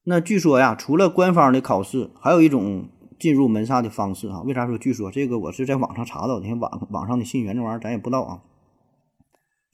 [0.03, 4.41] 那据说呀，除了官方的考试，还有一种进入门萨的方式哈。
[4.41, 5.09] 为啥说据说？
[5.09, 8.43] 这个我是在网上查到的，因为网网上的信源这玩意儿咱也不知道啊。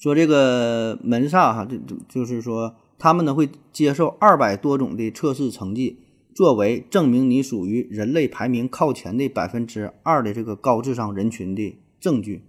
[0.02, 6.00] 说这个门萨哈，这这就是说他们呢会接受二百多种的测试成绩，
[6.34, 12.42] 作为证明你属于人类排名靠前的百分之二的这个高智商人群的证据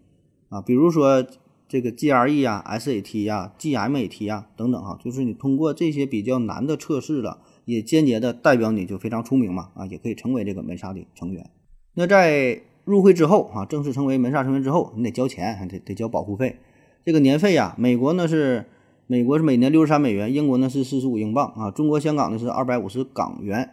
[0.48, 0.62] 啊。
[0.62, 1.22] 比如说
[1.68, 7.42] 这个 GRE 呀、SAT 呀、GMAT 呀等等哈，就是你通过这些比较难的测试了。
[7.64, 11.48] 也间接的代表你就非常出名嘛，啊，也可以成为这个门萨的成员。
[11.94, 16.56] 那在入会之后啊，正式成为门萨成员之后，你得交钱，还得得交保护费。
[17.04, 18.66] 这个年费呀，美国呢是
[19.06, 23.70] 美国是每年六十三美元，英国呢是四十五英镑啊，中国香港呢是二百五十港元。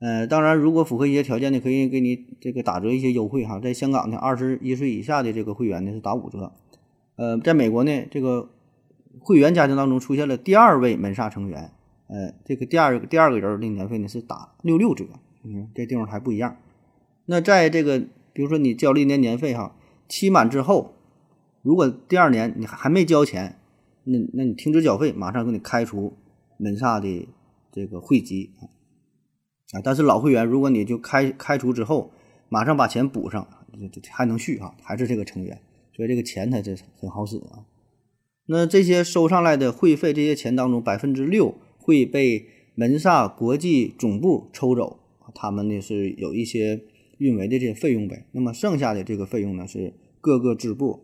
[0.00, 3.58] 呃，当然如果符合一些条件呢，可以给你这个打折一些优惠哈。
[3.58, 6.52] 在香港呢，二十一岁以下的这个会员呢是打五折。
[7.16, 8.50] 呃，在美国呢，这个
[9.20, 11.70] 会员家庭当中出现了第二位门萨成员。
[12.08, 15.06] 呃，这个第二第二个人的年费呢是打六六折，
[15.42, 16.58] 嗯，这地方还不一样。
[17.24, 18.00] 那在这个
[18.34, 19.74] 比如说你交了一年年费哈，
[20.06, 20.92] 期满之后，
[21.64, 23.58] 如果第二年你还没交钱，
[24.04, 26.12] 那那你停止缴费，马上给你开除
[26.58, 27.28] 门萨的
[27.72, 28.50] 这个会籍
[29.72, 29.80] 啊。
[29.82, 32.12] 但是老会员如果你就开开除之后，
[32.48, 33.48] 马上把钱补上，
[33.90, 35.60] 这这还能续啊，还是这个成员，
[35.96, 37.66] 所以这个钱它这很好使啊。
[38.46, 41.56] 那这些收上来的会费，这些钱当中百分之六。
[41.86, 45.00] 会被门萨国际总部抽走，
[45.34, 46.80] 他们呢是有一些
[47.18, 48.24] 运维的这些费用呗。
[48.32, 51.02] 那么剩下的这个费用呢是各个支部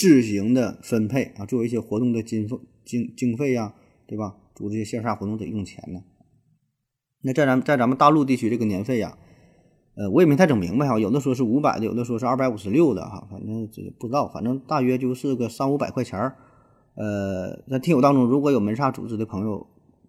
[0.00, 3.74] 自行的分配啊，作为一些活动的经费经经费呀，
[4.06, 4.34] 对吧？
[4.54, 6.02] 组织一些线下活动得用钱呢。
[7.20, 9.18] 那在咱在咱们大陆地区这个年费呀，
[9.96, 16.34] 呃，我也没太整明白哈，有的说是五百的，有的说是二百五十六的哈，反正这不知道，反正大约就是个三五百块钱儿。
[16.94, 19.66] 呃，在听友当中，如果有门萨组织的朋友，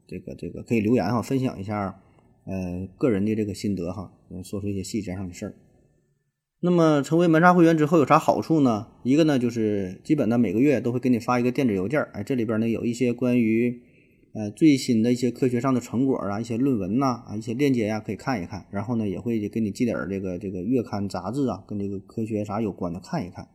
[0.07, 1.99] 这个这个可以留言哈，分享一下，
[2.45, 4.09] 呃，个人的这个心得哈，
[4.41, 5.55] 说出一些细节上的事儿。
[6.63, 8.85] 那么，成为门萨会员之后有啥好处呢？
[9.01, 13.81] 一个呢，就是基本呢每个月都会给你发一个电子邮件，哎，这里边呢有一些关于
[14.35, 18.67] 呃最新的一些科学上的成果啊，一些论文呐啊，一些链接呀，可以看一看。
[18.69, 23.47] 然后呢，也会给你寄点这个这个月刊杂志啊，跟这个科学啥有关的看一看。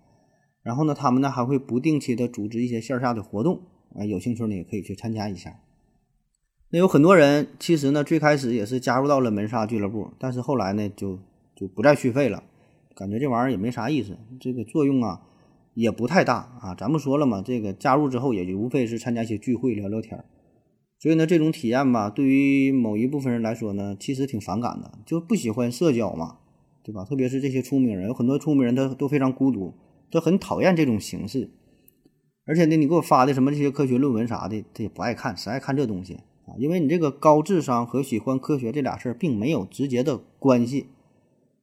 [0.64, 3.61] 然后呢，他们呢还会不定期的组织一些线下的活动，
[3.95, 5.61] 啊，有兴趣呢也可以去参加一下。
[6.71, 11.21] 那有很多人其实呢最开始也是加入到了门萨俱乐部，但是后来呢就
[11.55, 12.42] 就不再续费了，
[12.96, 15.20] 感觉这玩意儿也没啥意思，这个作用啊
[15.74, 16.74] 也不太大啊。
[16.74, 20.24] 咱们说了嘛，这个加入之后也就无非是参加一些聚会聊聊天儿，
[20.98, 26.38] 所以呢这种体验吧，对于某一部分人来说呢，其实挺反感的，就不喜欢社交嘛，
[26.82, 27.04] 对吧？
[27.04, 29.74] 特别是这些聪明人，有很多聪明人他都非常孤独。
[30.09, 31.50] 都很讨厌这种形式，
[32.46, 36.14] 而且呢，你给我发的什么这些科学论文啥的，他也不爱看，谁爱看这东西
[36.46, 36.54] 啊？
[36.59, 40.87] 因为你这个高智商和喜欢科学这俩事儿并没有直接的关系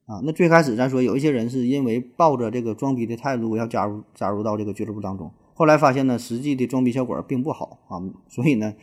[0.06, 0.22] 啊。
[0.24, 8.74] 那最开始咱说有一些人是因为抱着这个装逼的态度要加入加入到这个俱乐部当中，后来发现呢，实际的装逼效果并不好啊，所以呢，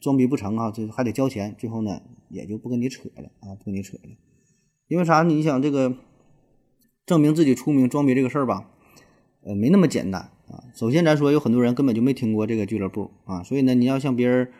[0.00, 4.10] 装逼不成啊，这还得交钱，最后呢也就不跟你扯了啊，不跟你扯了，
[4.88, 5.22] 因为啥？
[5.22, 5.94] 你想这个
[7.04, 8.68] 证明自己出名装逼这个事儿吧？
[9.44, 10.64] 呃，没那么简单啊。
[10.74, 14.52] 首先，咱说有很多人根本就没听过这个俱乐部啊，所以呢，你要向别人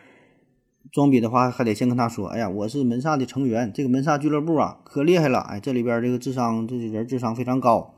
[0.91, 5.39] 装逼的话，还得先跟他说：“哎呀，我是门萨的成员，这个门萨俱乐部啊，可厉害了！
[5.39, 7.95] 哎，这里边这个智商，这些人智商非常高，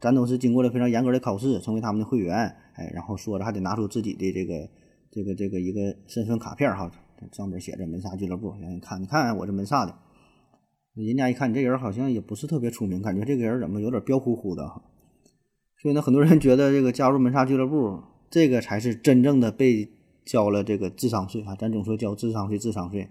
[0.00, 2.36] 咱都是经过了非常严格的考试，成为他们的会员。
[2.74, 4.68] 哎，然后说着还得拿出自己的这个
[5.10, 6.90] 这个这个一个身份卡片哈，
[7.32, 9.94] 上面写着门萨俱乐部，让人看，你看我是门萨的。
[10.94, 14.82] 人家一看你这人好像也不是特别出名，感觉这个人怎么有点彪呼呼的哈。”
[15.82, 19.92] 所以呢，很多人觉得这个加入门萨俱乐部，这个才是真正的被
[20.28, 21.56] 交了这个智商税啊！
[21.58, 23.08] 咱总说交智商税，智商税，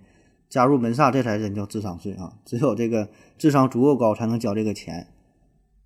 [0.50, 2.38] 加入门萨这才真叫智商税啊！
[2.46, 5.08] 只有这个智商足够高，才能交这个钱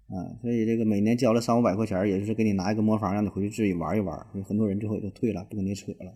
[0.10, 0.28] 啊！
[0.42, 4.14] 所以这个每年交了三五百块钱，也就是给你拿一个魔方，让你回去自己玩一玩。
[4.34, 6.14] 所以很多人最后也就退了，不跟你扯了。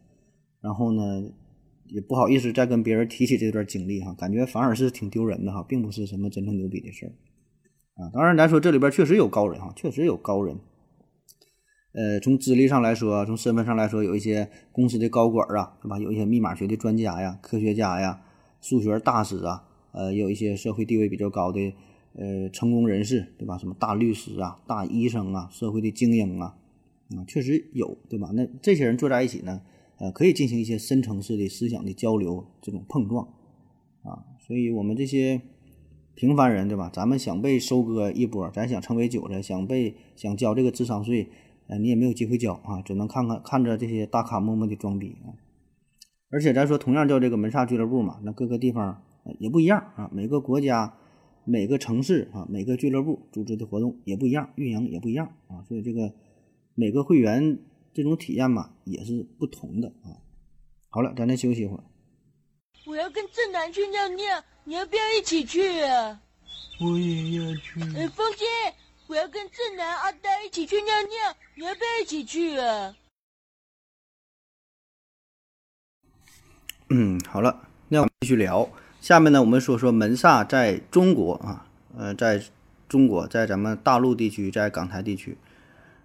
[0.59, 1.23] 然后呢，
[1.85, 7.11] 也不好意思再跟别人提起这段经历哈，感觉反而是挺丢人的哈，并不是什么真正牛逼的事儿。
[8.03, 10.59] 啊，当然，咱说这里边确实有高人哈，确实有高人。
[11.97, 15.97] 呃，从资历上来说，从身份上来说，有一些公司的高管啊，对吧？
[15.97, 18.21] 有一些密码学的专家呀、科学家呀、
[18.59, 21.73] 数学大师啊，呃，有一些社会地位比较高的
[22.15, 23.57] 呃成功人士，对吧？
[23.57, 26.57] 什么大律师啊、大医生啊、社会的精英啊，
[27.15, 28.29] 啊，确实有，对吧？
[28.33, 29.61] 那这些人坐在一起呢，
[29.97, 33.25] 呃，可以进行一些深层次的思想的交流，这种碰撞
[34.03, 34.25] 啊。
[34.45, 35.39] 所以我们这些
[36.13, 36.91] 平凡人，对吧？
[36.93, 41.29] 咱们想被收割一波，咱想成为韭菜，想被想交这个智商税，
[41.67, 45.33] 呃，你也没有机会交啊，只能看看看着这些大咖默默的装逼啊。
[46.29, 49.01] 而且咱说，同样叫这个门萨俱乐部嘛，那各个地方
[49.39, 50.97] 也不一样啊，每个国家、
[51.43, 56.13] 每个城市啊、每个俱乐部组织的活动也不一样，运营也不一样啊，所以这个
[56.73, 57.59] 每个会员
[57.93, 60.17] 这种体验嘛也是不同的啊。
[60.89, 61.83] 好了，咱再休息一会儿。
[62.85, 66.21] 我要跟正南去尿尿，你要不要一起去啊？
[66.81, 67.79] 我也要去。
[67.79, 68.45] 呃，风姐，
[69.07, 72.95] 我要跟正南、阿呆一起去尿尿，你要不要一起去啊？
[76.89, 78.67] 嗯，好了，那我们继续聊。
[78.99, 82.41] 下面呢，我们说说门萨在中国啊，呃，在
[82.89, 85.37] 中国，在咱们大陆地区，在港台地区。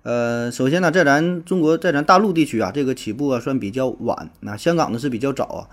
[0.02, 4.30] 呃，首先呢，在咱中国，在咱大陆地区啊，这个起步啊算比较晚。
[4.40, 5.68] 那香港呢是比较早啊。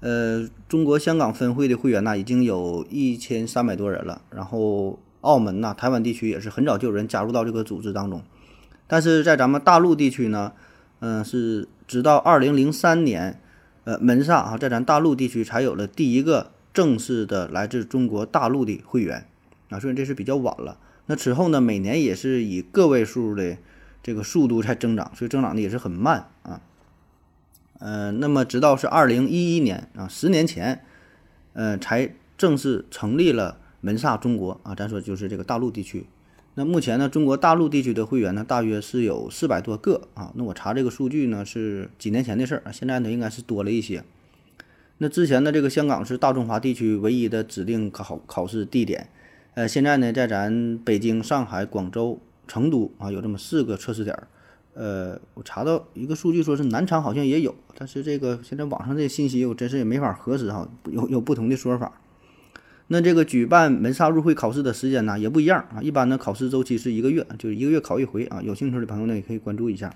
[0.00, 4.20] 呃，中国香港分会的会员呢已经有一千三百多人了。
[4.30, 8.22] 然后澳门呐、台湾地区也是很早就有人加入到这个组织当中。
[8.86, 10.52] 但是在咱们大陆地区呢，
[11.00, 13.40] 嗯、是直到二零零三年。
[13.84, 19.26] 呃，门萨啊，在咱大陆地区才有了第一个正式的来自中国大陆的会员
[19.70, 20.78] 啊，所以这是比较晚了。
[21.06, 23.56] 那此后呢，每年也是以个位数的
[24.00, 26.60] 这个速度在增长，所以增长的也是很慢啊。
[27.80, 30.84] 呃，那么直到是二零一一年啊，十年前，
[31.54, 36.06] 呃，才正式成立了门萨中国啊，咱说就是这个大陆地区。
[36.54, 40.32] 那目前呢，中国大陆地区的会员呢，大约是有四百多个啊。
[40.34, 44.04] 那我查这个数据呢，是几年前的事儿，现在呢应该是多了一些。
[44.98, 49.08] 那之前的这个香港是大中华地区唯一的指定考考试地点，
[49.54, 54.28] 呃，现在呢在咱北京、上海、广州、成都啊有这么四个测试点儿。
[54.74, 62.00] 呃，我查到一个数据说是南昌好像也有，但是这个现在网上这信息我真是也没法核实哈，有有不同的说法。
[62.92, 68.42] 那这个举办门萨入会考试的时间呢也不一样啊，一般呢考试周期是一个月，就是一个月考一回啊。
[68.42, 69.90] 有兴趣的朋友呢也可以关注一下。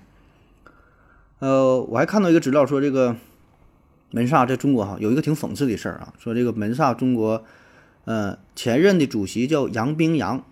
[1.37, 3.15] 呃，我还看到一个资料说，这个
[4.09, 7.43] 门萨在中国哈有一个挺讽刺的事儿啊，说这个门萨中国，
[8.05, 10.43] 呃，前任的主席叫杨冰洋，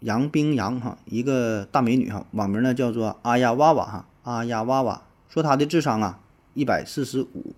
[0.00, 6.18] 杨冰洋哈，一个大美女哈，网名呢叫做阿呀娃娃哈，阿呀娃娃，说她的智商啊
[6.54, 7.54] 一百四十五，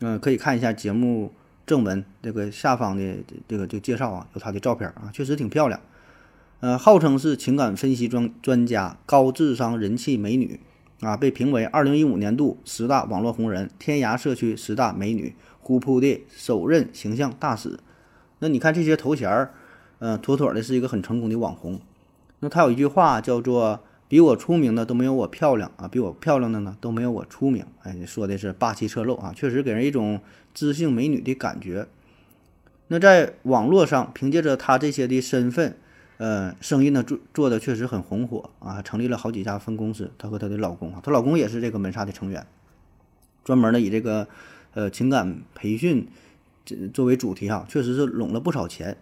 [0.00, 1.32] 嗯，可以看一下节目。
[1.70, 5.78] 正文这个下方的这个这个介绍啊，有她的照片啊，确实挺漂亮。
[6.58, 10.58] 呃，号称是情感分析专专家、高智商人气美女
[11.00, 17.78] 啊，被评为二零一五年度十大网络红人、天涯社区十大美女、虎扑的首任形象大使。
[18.40, 19.54] 那你看这些头衔儿，
[20.00, 21.78] 呃，妥妥的是一个很成功的网红。
[22.40, 27.64] 那他有一句话叫做“比我出名的都没有我漂亮啊，比我漂亮的呢都没有我出名”。
[27.84, 30.20] 哎，说的是霸气侧漏啊，确实给人一种。
[30.52, 31.86] 知性美女的感觉，
[32.88, 35.76] 那在网络上凭借着她这些的身份，
[36.16, 40.10] 呃，生意呢做做的确实很红火啊，成立了好几家分公司。
[40.18, 42.44] 她和她的老公啊，她老公也是这个门萨的成员，
[43.44, 44.26] 专门呢以这个
[44.74, 46.08] 呃情感培训
[46.64, 48.96] 这作为主题哈，确实是拢了不少钱。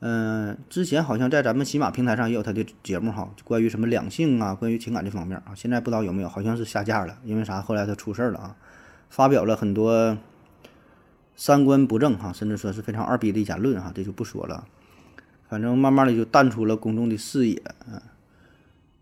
[0.00, 7.60] 嗯，之前好像在咱们喜马平台上也有他的节目哈，关于什么两性啊，关于情感这方面啊，现在不知道有没有，好像是下架了，因为啥？
[7.60, 8.56] 后来他出事儿了啊，
[9.10, 10.16] 发表了很多。
[11.38, 14.64] 三观不正哈，甚至说是非常二逼的言论哈，这就不说了。
[15.50, 18.00] 反正慢慢的就淡出了公众的视野啊。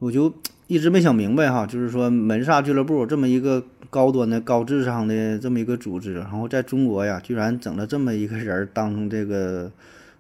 [0.01, 0.35] 我就
[0.67, 9.71] 一直没想明白哈，就是说门萨俱乐部这么一个高端的、高智商的这么一个组织，然后在中国呀，居然整了这么一个人当这个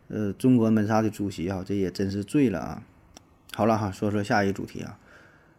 [0.09, 2.83] 呃中国门萨的主席啊，这也真是醉了啊。
[3.55, 4.99] 好了哈，说说下一个主题啊，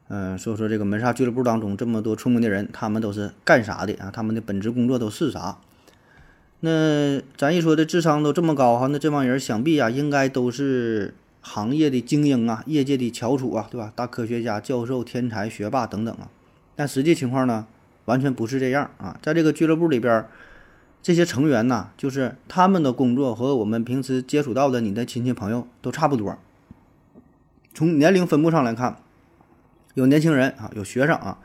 [0.10, 4.12] 嗯，说说这个门萨俱乐部当中这么多出名的人，他们都是干啥的啊？
[4.12, 5.58] 他们的本职工作都是啥？
[6.62, 13.94] 那咱一说这智商都这么高哈，那这帮人想必啊，应该都是行业的精英啊，业界的翘楚啊，对吧？
[13.96, 16.30] 大科学家、教授、天才、学霸等等啊。
[16.76, 17.68] 但实际情况呢，
[18.06, 19.18] 完全不是这样啊。
[19.22, 20.26] 在这个俱乐部里边，
[21.06, 26.36] 这些成员呐，就是他们的工作和我们平时接触到的你的亲戚朋友都差不多。
[27.76, 28.98] 从年龄分布上来看，
[29.94, 31.38] 有年轻人啊，有学生啊，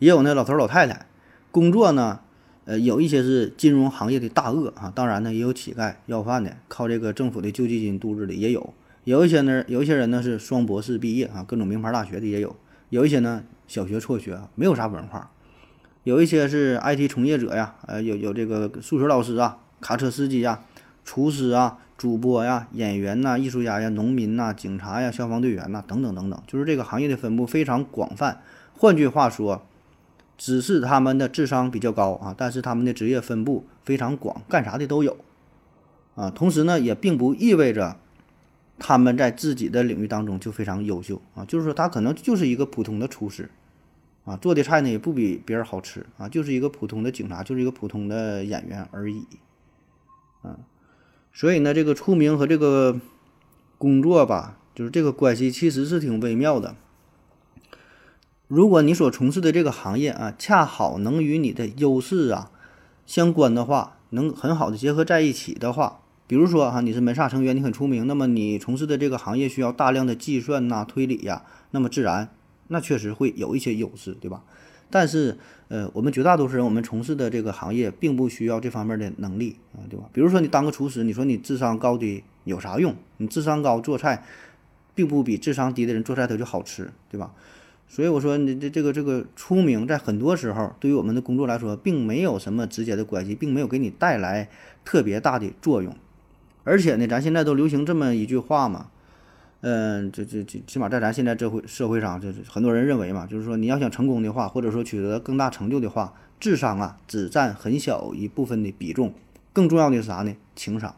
[0.00, 1.06] 也有那老头老太太，
[1.52, 2.18] 工作呢。
[2.64, 8.74] 呃，有一些是金融行业的大鳄啊，当然呢，也有乞丐要饭的，靠这个政府的救济金度日的也有。
[9.04, 12.56] 有一些呢，有一些人呢是双博士毕业啊，各种名牌大学的也有。
[12.90, 15.30] 有一些呢，小学辍学，没有啥文化。
[16.06, 20.60] 有一些是 IT 从业者呀，呃，有有这个数学老师啊，卡车司机呀，
[21.04, 28.40] 厨师啊、主播呀、演员呐、艺术家呀、农民呐、警察呀、消防队员呐等等等等，就是这个行业的分布非常广泛。
[28.78, 29.66] 换句话说，
[30.38, 35.16] 只是他们的智商比较高啊，但是他们的职业分布非常广，干啥的都有
[36.14, 36.30] 啊。
[36.30, 37.96] 同时呢，也并不意味着
[38.78, 43.50] 他们在自己的领域当中就非常优秀啊，就是说他可能就是一个普通的厨师
[44.26, 49.24] 啊，做的菜呢也不比别人好吃啊，就是一个普通的警察，就是一个普通的演员而已
[50.42, 50.58] 啊。
[51.32, 53.00] 所以呢，这个出名和这个
[53.78, 56.74] 工作吧，就是这个关系其实是挺微妙的。
[58.48, 62.50] 如果你所从事的这个行业啊，恰好能与你的优势啊
[63.06, 72.30] 相关的话，能很好的结合在一起的话，比如说哈，你是门萨成员，你很出名，那么你从事的这个行业需要大量的计算呐、推理呀，那么自然
[72.68, 74.42] 那确实会有一些优势，对吧？
[74.88, 75.36] 但是
[75.68, 80.06] 呃，我们绝大多数人，我们从事的这个行业并不需要这方面的能力啊，对吧？
[80.12, 82.94] 比如说你当个厨师，你说你智商高低有啥用？
[83.16, 84.24] 你智商高做菜，
[84.94, 87.32] 并不比智商低的人做菜他就好吃，对吧？
[87.88, 94.48] 所以我说，你这这个这个出名，在很多时候对于我们的工作来说，并没有什么直接的关系，并没有给你带来
[94.84, 95.96] 特别大的作用。
[96.64, 98.90] 而且呢，咱现在都流行这么一句话嘛，
[99.68, 109.12] 嗯，这这这，起码在咱现在这会社会上，就是很多人认为嘛，就是说你要想成功的话，或者说取得更大成就的话，智商啊只占很小一部分的比重，
[109.52, 110.36] 更重要的是啥呢？
[110.54, 110.94] 情商。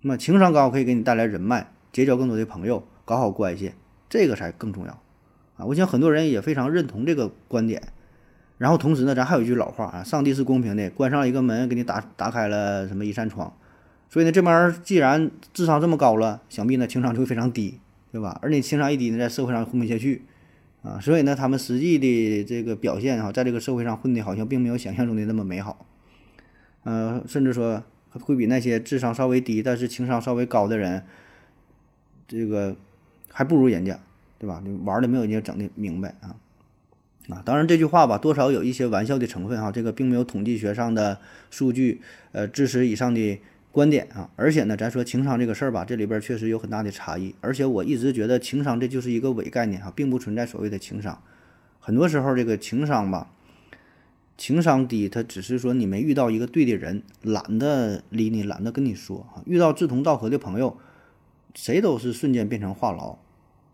[0.00, 3.74] 那么情商高可以给你带来人脉，结交更多的朋友，搞好关系，
[4.08, 4.92] 这个才更重要。
[5.58, 7.82] 啊，我想很多人也非常认同这个观点。
[8.56, 13.52] 然后同时呢，咱还有一句老话啊，上帝是公平的，关上一个门，给你打打开了什么一扇窗。
[14.08, 17.78] 所以呢，这帮人既然智商这么高了，想必呢情商就会非常低，
[18.10, 18.38] 对吧？
[18.42, 20.22] 而你情商一低呢，在社会上混不下去
[20.82, 20.98] 啊。
[21.00, 25.86] 所以呢，他们实际的这个表现哈，在这个社会上混的好像并没有想象中的那么美好。
[26.84, 31.04] 呃，甚至说会比那些智商稍微低，但是情商稍微高的人，
[32.26, 32.76] 这个
[33.30, 33.98] 还不如人家。
[34.40, 34.62] 对吧？
[34.64, 36.36] 你玩的没有人家整的明白啊
[37.28, 37.42] 啊！
[37.44, 39.72] 当然这句话吧，多少有一些玩笑的成分哈。
[39.72, 41.18] 这个并没有统计学上的
[41.50, 42.00] 数据，
[42.30, 43.40] 呃，支持以上的
[43.78, 44.28] 观点啊。
[44.34, 47.36] 而且呢，咱说情商这个事儿吧，这里边确实有很大的差异。
[47.40, 51.22] 而且我一直觉得情商这就是一个伪概念哈，并不存在所谓的情商。
[51.78, 53.30] 很多时候这个情商吧，
[54.36, 59.46] 情商低，他只是说你没遇到一个对的人，懒得理你，懒得跟你说啊。
[59.46, 60.76] 遇到志同道合的朋友，
[61.54, 63.16] 谁都是瞬间变成话痨。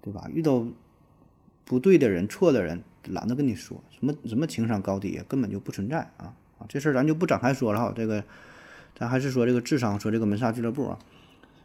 [0.04, 0.28] 对吧？
[0.34, 0.66] 遇到
[1.64, 6.34] 不对的人、错的人，懒得跟你说什么什么情商高低，根本就不存在啊！
[6.68, 7.90] 这事儿咱就不展开说了哈。
[7.96, 8.22] 这个
[8.98, 10.98] 咱还是说这个智商，说这个门萨俱乐部啊。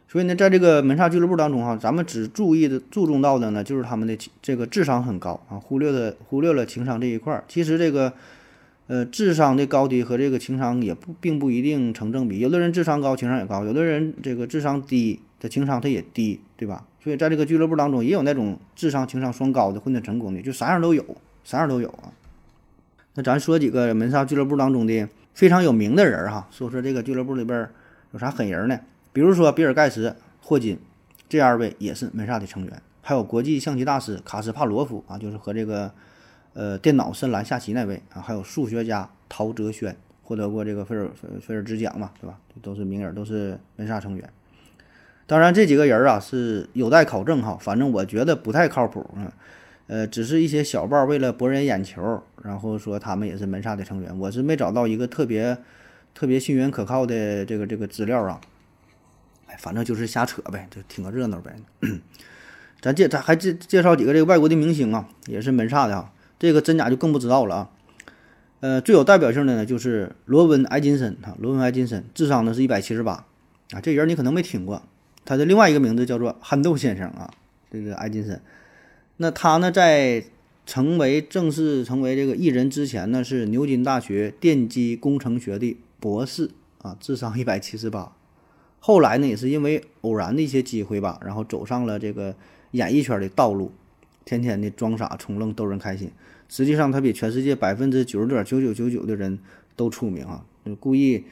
[0.08, 7.44] 所以呢，在这个门萨俱乐部当中哈，咱们只注意的、注重到的呢，就是他们的这个智商很高啊，忽略了忽略了情商这一块儿。
[7.46, 8.12] 其实这个
[8.88, 12.40] 呃智商的高低和这个情商也不并不一定成正比。
[12.40, 16.84] 有的人智商高，情商也高；有的人这个智商低，的情商他也低，对吧？
[17.02, 21.04] 所以在这个俱乐部当中，也有那种智商、情商双高的混得成功的，就啥样都有，
[21.44, 22.10] 啥样都有啊。
[23.14, 25.08] 那咱说几个门萨俱乐部当中的
[25.40, 27.66] 非常有名的人哈，说说这个俱乐部里边
[28.12, 28.78] 有啥狠人呢？
[29.10, 30.78] 比如说比尔盖茨、霍金
[31.30, 35.90] 这二位也是门萨的成员，还有国际象棋大师卡斯帕罗夫啊，就是和这个
[36.52, 41.08] 呃电脑深蓝下棋那位啊，还有数学家陶哲轩，获得过这个菲尔
[41.40, 42.38] 菲尔兹奖嘛，对吧？
[42.60, 44.30] 都是名人，都是门萨成员。
[45.26, 49.32] 当然，这几个人啊是有待考证哈，反正我觉得不太靠谱啊。
[49.86, 55.56] 呃，只是一些小报为了博人眼球，然后说他们也是门萨的成员，我是没找到一个特别
[56.14, 58.40] 特别信源可靠的这个这个资料啊。
[59.46, 61.54] 哎，反正就是瞎扯呗，就听个热闹呗。
[62.80, 67.70] 咱介咱还介介绍几个这个外国的明星啊，也是门萨的啊，这个真假就更不知道了啊。
[68.60, 73.26] 呃，最有代表性的呢就是罗文·艾金森哈，罗文·艾金森智商呢是一百七十八
[73.72, 74.82] 啊，这人你可能没听过。
[75.24, 77.30] 他的另外一个名字叫做憨豆先生啊，
[77.70, 78.40] 这个艾金森。
[79.18, 80.24] 那他呢，在
[80.66, 86.50] 成为正式成为这个艺人之前呢，是牛津大学电机工程学的博士
[86.82, 88.12] 啊，智商一百七十八。
[88.78, 92.34] 后来呢，也是因为偶然的一些机会吧，然后走上了这个
[92.70, 93.72] 演艺圈的道路，
[94.24, 96.10] 天天的装傻充愣逗人开心。
[96.48, 99.38] 实际上，他比全世界百分之九十点九九九九的人
[99.76, 101.24] 都出名啊，就故意。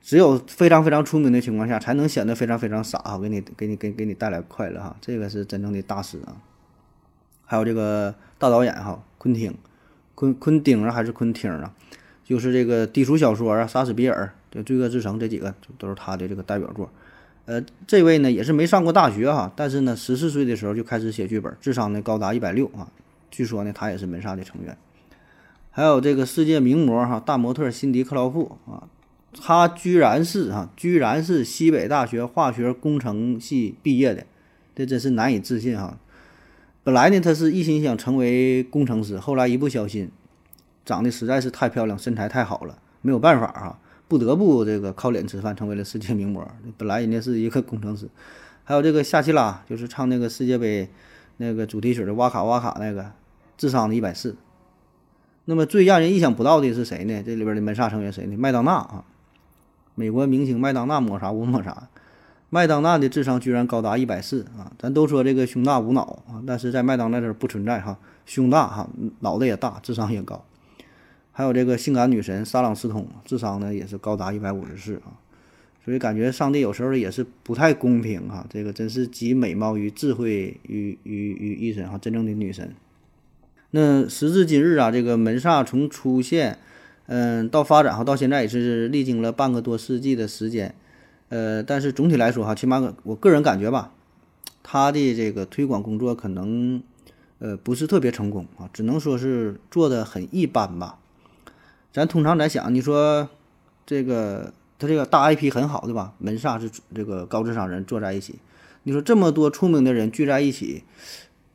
[0.00, 6.40] 只有非常非常出名的情况下，才能显得非常非常傻哈，给你给你给给你带来快乐哈，这个是真正的大师啊。
[7.46, 9.54] 还有这个大导演哈，昆汀，
[10.14, 11.72] 昆昆汀啊还是昆汀啊，
[12.22, 16.90] 就是这个低俗小说啊，杀死比尔，这罪恶之城这几个都是他的这个代表作。
[17.46, 22.90] 呃，这位呢也是没上过大学哈，但是呢十四岁的时候就开始写剧本，智商呢高达一百六啊。
[23.30, 24.76] 据说呢他也是门萨的成员。
[25.70, 28.88] 还有这个世界名模哈，大模特辛迪克劳夫啊。
[29.38, 34.24] 他居然是哈，居然是西北大学化学工程系毕业的，
[34.74, 35.98] 这真是难以置信哈。
[36.86, 40.08] 本来呢，他是一心想成为工程师，后来一不小心，
[40.84, 46.48] 长得实在是太漂亮，身材太好了，没有办法啊，不得不这个靠脸吃饭，成为了世界名模。
[46.76, 48.08] 本来人家是一个工程师，
[48.62, 50.88] 还有这个夏奇拉，就是唱那个世界杯
[51.38, 53.10] 那个主题曲的哇卡哇卡那个，
[53.58, 54.36] 智商的一百四。
[55.46, 57.20] 那么最让人意想不到的是谁呢？
[57.26, 58.36] 这里边的门萨成员谁呢？
[58.36, 59.04] 麦当娜啊。
[59.96, 61.88] 美国明星麦当娜抹啥我抹啥，
[62.56, 64.72] 麦当娜的智商居然高达一百四啊！
[64.78, 68.88] 咱都说这个胸大无脑啊，但是在麦当娜这儿不存在哈，胸大哈，
[69.20, 70.42] 脑袋也大，智商也高。
[71.32, 75.20] 还有这个性感女神莎朗斯通，智商呢也是高达一百五十四啊，
[75.84, 82.74] 所以感觉上帝有时候也是不太公平哈，这个真是集美貌与智慧于于于一身哈，真正的女神。
[83.72, 86.58] 那时至今日啊，这个门萨从出现。
[87.08, 90.74] 嗯，到发展哈，到现在也是历经了半个多世纪的时间，
[91.28, 93.92] 呃，但是总体来说哈，起码我个人感觉吧，
[94.62, 96.82] 他的这个推广工作可能
[97.38, 100.98] 呃不是特别成功啊，只能说是做的很一般吧。
[101.92, 103.28] 咱通常在想，你说
[103.84, 106.14] 这个他这个大 IP 很好对吧？
[106.18, 108.36] 门萨是这个高智商人坐在一起，
[108.84, 110.84] 你说这么多出名的人聚在一起。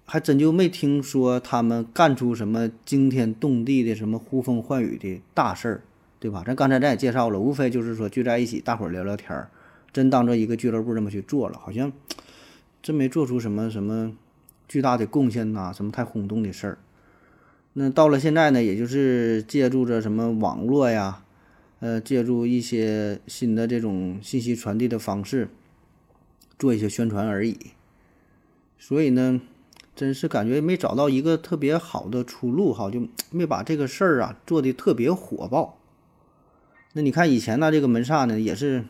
[0.04, 5.82] 还真就没听说他们干出什么惊天动地的、什么呼风唤雨的大事儿，
[6.20, 6.44] 对吧？
[6.46, 9.50] 咱刚才咱也介绍了，无非就是说聚在一起，大伙儿聊聊天儿，
[9.92, 11.92] 真当做一个俱乐部这么去做了，好像
[12.82, 14.16] 真没做出什么什么
[14.68, 16.78] 巨大的贡献呐，什么太轰动的事儿。
[17.74, 21.24] 那到了现在呢，也就是借助着什么网络呀，
[21.80, 25.50] 呃，借助一些新的这种信息传递的方式，
[26.58, 27.58] 做一些宣传而已。
[28.78, 29.42] 所以呢。
[29.94, 35.78] 真是感觉没找到一个特别好的出路哈，就 没把这个事儿啊做的特别火爆。
[36.94, 38.86] 那你看以前呢，这个门萨呢也是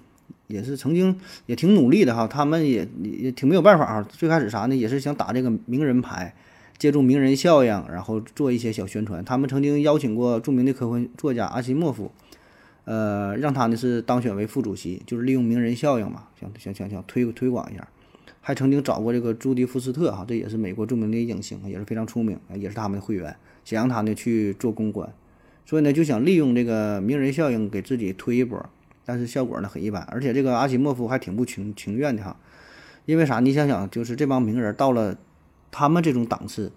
[0.51, 4.01] 也是曾经也挺努力的哈，他们也也挺没有办法啊。
[4.03, 6.35] 最开始啥呢，也是想打这个名人牌，
[6.77, 9.23] 借助名人效应，然后做一些小宣传。
[9.23, 12.11] 他们曾经邀请过著名的科幻作家阿西莫夫，
[12.85, 17.87] 呃，让他呢是当选为副主席，就是利用名人效应嘛，想想想想推推广一下。
[18.43, 25.07] 还曾经找过这个朱迪福斯特哈，这也是美国著名的影星，也是非常出名，也是他们的会员，想让他呢去做公关，
[25.63, 28.67] 所以呢就想利用这个名人效应给自己推一波，
[29.11, 32.33] 但是效果呢很一般，而且这个阿西莫夫还挺不情情愿的哈，
[33.05, 33.41] 因为啥？
[33.41, 35.17] 你想想，就是这帮名人到了
[35.69, 36.71] 他们这种档次，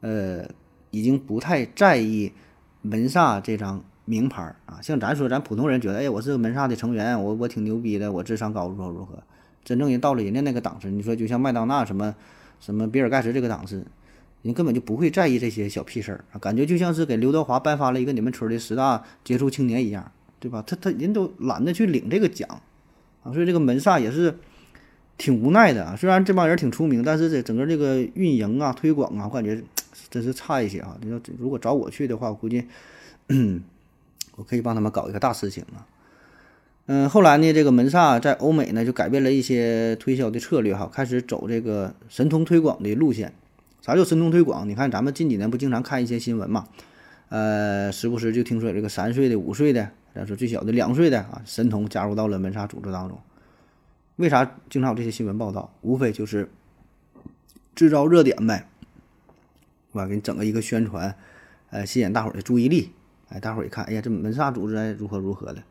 [0.00, 0.48] 呃，
[0.90, 2.32] 已经不太在意
[2.80, 9.22] 门萨这张名牌儿啊，像咱说，咱普通人觉得，哎，我是个门萨的成员，我我挺牛逼的，我智商高如何如何。
[9.62, 12.14] 真正人到了人家那个档次，你说就像麦当娜什么
[12.58, 13.86] 什么比尔盖茨这个档次，
[14.40, 20.10] 人根本就不会在意这些小屁事儿啊，感觉就像是给刘德华颁发了一个你们村的十大杰出青年一样，
[20.40, 20.64] 对吧？
[20.66, 22.48] 他他人都懒得去领这个奖
[23.22, 24.34] 啊，所以这个门萨也是
[25.18, 25.94] 挺无奈的啊。
[25.94, 29.62] 虽然这帮人挺出名，但是这整个这个运营啊、推广啊，我感觉
[30.08, 30.96] 真是差一些啊。
[31.02, 32.64] 你说如果找我去的话，我估计
[34.34, 35.86] 我可以帮他们搞一个大事情啊。
[36.86, 43.32] 嗯，后来呢，这个门萨在欧美呢就改变了一些推销的策略哈，开始走这个神通推广的路线。
[43.82, 44.68] 啥叫神通推广？
[44.68, 46.66] 你看咱们近几年不经常看一些新闻嘛，
[47.28, 53.18] 呃，时不时就听说有这个三岁的、五岁的，咱说最小的两岁的啊，神童加入到了门萨组织当中。
[54.16, 55.72] 为啥经常有这些新闻报道？
[55.80, 56.50] 无非就是
[57.74, 58.68] 制造热点呗，
[59.92, 60.06] 我？
[60.06, 61.16] 给你整个一个宣传，
[61.70, 62.92] 呃，吸引大伙儿的注意力。
[63.30, 65.62] 哎，大伙儿一看，哎呀，这门萨组织如何如何的，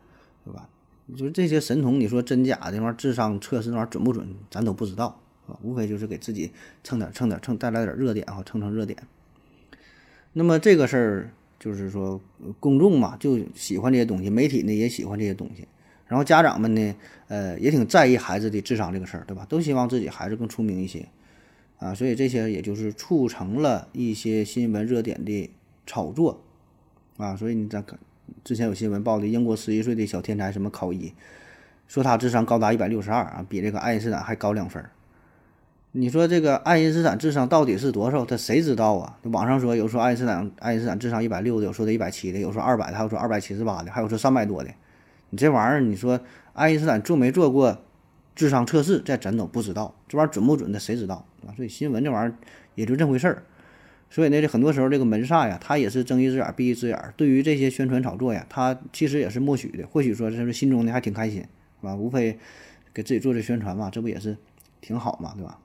[0.44, 0.68] 对吧？
[1.16, 5.58] 就是这些神童，你说真假的那玩意儿，智商测试那玩意儿准不准，咱都不知道，是吧？
[5.62, 6.50] 无非就是给自己
[6.82, 8.98] 蹭点蹭点蹭，带来点热点啊，蹭蹭热点。
[10.32, 11.30] 那么这个事儿
[11.60, 12.18] 就是说，
[12.58, 15.68] 公众嘛就喜欢这些东西，媒体呢也喜欢这些东西，
[16.08, 16.94] 然后家长们呢，
[17.28, 19.46] 呃，也挺在意孩子的智商这个事儿，对吧？
[19.46, 21.06] 都希望自己孩子更出名一些
[21.78, 25.50] 啊，所以这些也就是促成了一些新闻热点的
[25.86, 26.42] 炒作
[27.18, 27.98] 啊，所以你再看。
[28.42, 31.12] 之前有新闻报的英国十一岁的小天才什么考一，
[31.86, 34.90] 说他智商高达一百六十二啊，比这个爱因斯坦还高两分儿。
[35.92, 38.24] 你说这个爱因斯坦智商到底是多少？
[38.24, 39.18] 他谁知道啊？
[39.24, 44.70] 网上说有说爱因斯坦爱因斯坦智商一百六的，有说他一百七的，有说二百的，还有说二百七十八的，还有说三百多的。
[45.30, 46.20] 你这玩意儿，你说
[46.52, 47.76] 爱因斯坦做没做过
[48.36, 49.00] 智商测试？
[49.04, 51.50] 这咱都不知道，这玩意儿准不准的谁知道啊？
[51.56, 52.36] 所以新闻这玩意儿
[52.76, 53.42] 也就这回事儿。
[54.08, 57.14] 所以呢，这很多时候这个门萨呀，他也是睁一只眼闭一只眼。
[57.16, 59.84] 对于这些宣传炒作呀，他其实也是默许的。
[59.88, 61.40] 或许说这是心中呢还挺开心，
[61.80, 61.96] 是吧？
[61.96, 62.38] 无非
[62.94, 64.36] 给自己做这宣传嘛，这不也是
[64.80, 65.58] 挺好嘛，对吧？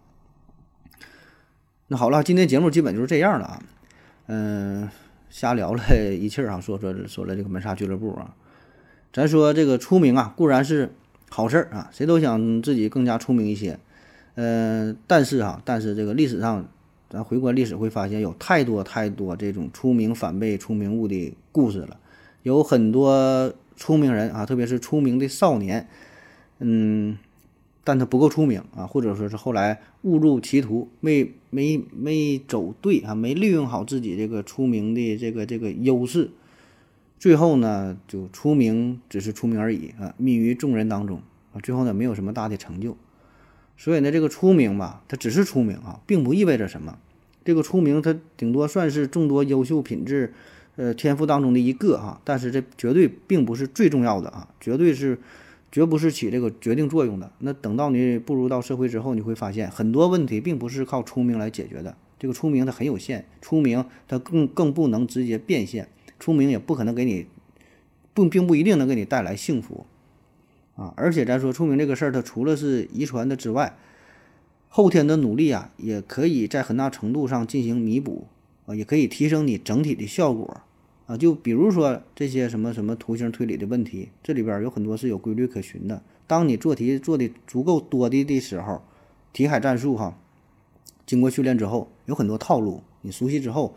[1.87, 3.61] 那好了，今天节目基本就是这样了啊。
[4.25, 4.89] 嗯，
[5.29, 5.83] 瞎聊了
[6.19, 8.33] 一气儿啊，说说说了这个门萨俱乐部啊，
[9.13, 10.91] 咱说这个出名啊，固然是
[11.29, 13.77] 好事儿啊，谁都想自己更加出名一些。
[14.33, 16.65] 呃，但是啊，但是这个历史上，
[17.07, 21.99] 咱回观历史会发现，有太多太多这种出名反被出名误的故事了。
[22.41, 25.87] 有很多出名人啊，特别是出名的少年，
[26.57, 27.15] 嗯，
[27.85, 36.31] 但他不够出名啊，或者说是后来误入歧途，没没没走对啊，没利用好自己这个出名的这个这个优势，
[37.17, 41.21] 最后呢，就出名只是出名而已啊，迷于众人当中
[41.53, 42.97] 啊，最后呢，没有什么大的成就。
[43.77, 46.97] 所以呢，这个出名吧，它只是出名啊，并不意味着什么。
[47.43, 50.33] 这个出名，它顶多算是众多优秀品质、
[50.77, 55.19] 呃天赋当中的一个哈，但是这绝对并不是最重要的啊，绝对是，
[55.75, 57.29] 绝不是起这个决定作用的。
[57.39, 61.97] 那等到你步入到社会之后，你会发现很多问题并不是靠出名来解决的。
[62.17, 67.27] 这个出名它很有限，出名它更更不能直接变现，出名也不可能给你，
[68.13, 69.85] 不并不一定能给你带来幸福。
[70.77, 73.75] 啊，而且咱说出名这个事儿，它除了是遗传的之外，
[74.69, 78.29] 后天的努力啊，也可以在很大程度上进行弥补
[78.65, 80.61] 啊，也可以提升你整体的效果
[81.07, 81.17] 啊。
[81.17, 86.01] 就比如说这些什么什么图形推理的问题，这里边有很多是有规律可循的。
[86.27, 88.81] 当你做题做的足够多的的时候，
[89.31, 90.17] 题海战术哈，
[91.05, 93.75] 经过训练之后，有很多套路，你熟悉之后，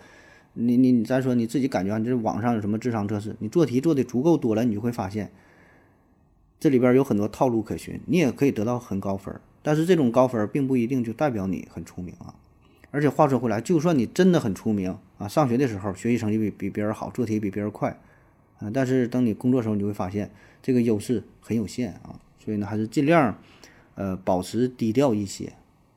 [0.55, 5.31] 你你你再说你自己感觉，你这网上有什么智商测试，你做题做的足够多了，你就会发现。
[6.61, 12.35] 这里边有很多套路可循，你也可以得到很高分，但是这种高分并不一定就代表你很出名啊。
[12.91, 17.99] 而且话说回来，就算你真的很出名啊，上学的时候学习成绩比比别人好，做题比别人快
[18.59, 20.31] 啊，但是等你工作时候，你就会发现
[20.63, 22.19] 这个优势很有限啊。
[22.45, 23.39] 所以呢，还是尽量
[23.95, 25.53] 呃保持低调一些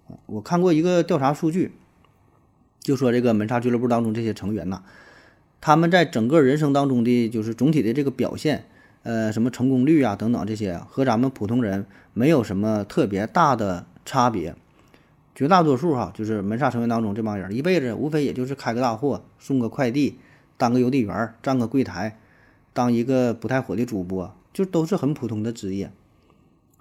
[0.07, 0.19] 啊。
[0.25, 1.71] 我看过一个调查数据，
[2.79, 4.83] 就说这个门萨俱乐部当中这些成员呐，
[5.61, 8.65] 他们在整个人生当中的就是总体的这个表现。
[9.03, 14.53] 呃，什么成功率啊等等这些，和咱们普通人没有什么特别大的差别。
[15.33, 20.17] 绝大多数哈，就是门萨成员当中这帮人，一辈子无非也就是开个大货、送个快递、
[20.57, 22.19] 当个邮递员、站个柜台、
[22.73, 25.91] 当一个不太火的主播，就都是很普通的职业。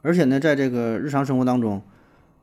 [0.02, 1.82] 而且呢，在这个日常生活当中，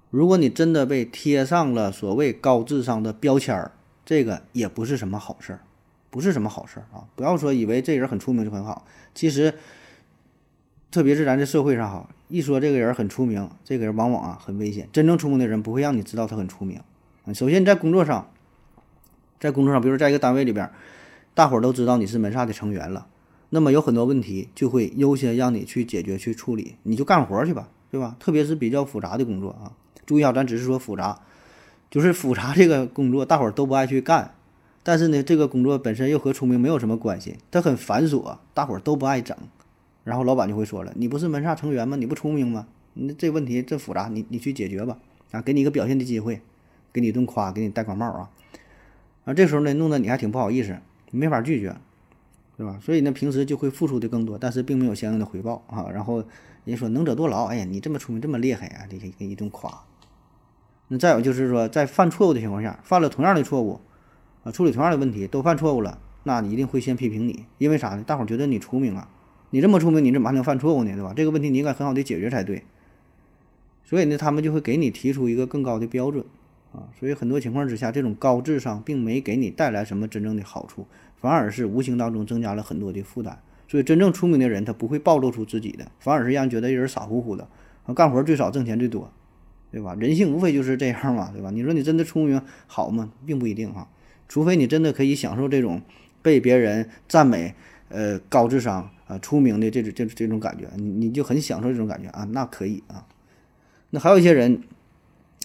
[0.09, 3.71] 如果你真的被贴上了所谓高智商的标签儿，
[4.05, 5.59] 这个也不是什么好事儿。
[6.09, 7.03] 不是什么好事儿啊！
[7.17, 9.53] 不要说以为这人很出名就很好，其实，
[10.89, 14.87] 特别是咱这社会上哈，一说这个人很出名，这个人往往啊很危险。
[14.91, 16.79] 真正出名的人不会让你知道他很出名。
[17.33, 18.29] 首先你在工作上，
[19.39, 20.69] 在工作上，比如在一个单位里边，
[21.33, 23.07] 大伙儿都知道你是门萨的成员了，
[23.49, 28.15] 那么有很多问题就会优先让你去解决去处理，你就干活去吧，对吧？
[28.17, 29.73] 特别是比较复杂的工作啊，
[30.05, 31.19] 注意啊，咱只是说复杂，
[31.91, 34.33] 就是复杂这个工作，大伙儿都不爱去干。
[34.83, 39.37] 但是呢，这个工作本身又和出名没有什么关系，它很繁琐，大伙儿都不爱整。
[40.07, 41.97] 然后老板就会说了：“你不是门萨成员吗？
[41.97, 42.65] 你不出名吗？
[42.93, 44.97] 你这问题这复杂，你你去解决吧。
[45.31, 46.39] 啊，给你一个表现的机会，
[46.93, 48.29] 给你一顿夸，给你戴高帽啊。
[49.25, 50.77] 啊，这时候呢，弄得你还挺不好意思，
[51.11, 51.75] 没法拒绝，
[52.55, 52.79] 对吧？
[52.81, 55.89] 所以呢，平时就会付出的更多，但是并没有相应的回报啊。
[55.93, 56.19] 然后
[56.63, 59.83] 人家说能者多劳，哎呀，你这么聪明，这么厉害啊，这给一顿夸。
[60.87, 63.81] 那再有就是说，在犯错误的情况下，犯了同样的错误。
[64.43, 68.03] 啊处理同样的问题都犯错误了，那你一定会先批评你，因为啥呢？
[68.07, 69.09] 大伙觉得你出名啊，
[69.49, 70.93] 你这么聪明，你怎么还能犯错误呢？
[70.93, 71.13] 对吧？
[71.15, 72.63] 这个问题你应该很好的解决才对。
[73.83, 76.25] 所以呢，他们就会给你提出一个更高的标准
[76.73, 76.89] 啊。
[76.99, 80.85] 所以很多情况之下，这种高智商并没给你带来什么真正的好处，
[81.15, 83.39] 反而是无形当中增加了很多的负担。
[83.69, 87.47] 所以真正聪明的人，他不会暴露出自己的，反而是让人觉得人傻乎乎的，
[87.95, 89.11] 干活最少挣钱最多，
[89.71, 89.95] 对吧？
[89.99, 91.51] 人性无非就是这样嘛，对吧？
[91.51, 93.11] 你说你真的聪明好吗？
[93.25, 93.89] 并不一定哈。
[94.27, 95.81] 除非你真的可以享受这种
[96.21, 97.55] 被别人赞美、
[97.89, 103.05] 呃高智商、啊出名的这种这这种感觉，你你就很享受这种感觉啊，那可以啊。
[103.89, 104.61] 那还有一些人，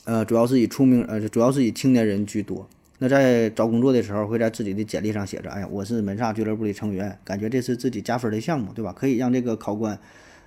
[0.05, 2.69] 呃，主要是以出名，呃，主要是以青年人居多。
[2.99, 8.93] 那在找工作的时候，会在自己的简历上写着：“哎呀，我是门萨俱乐部的成员，感觉这是自己加分的项目，对吧？
[8.93, 9.99] 可以让这个考官，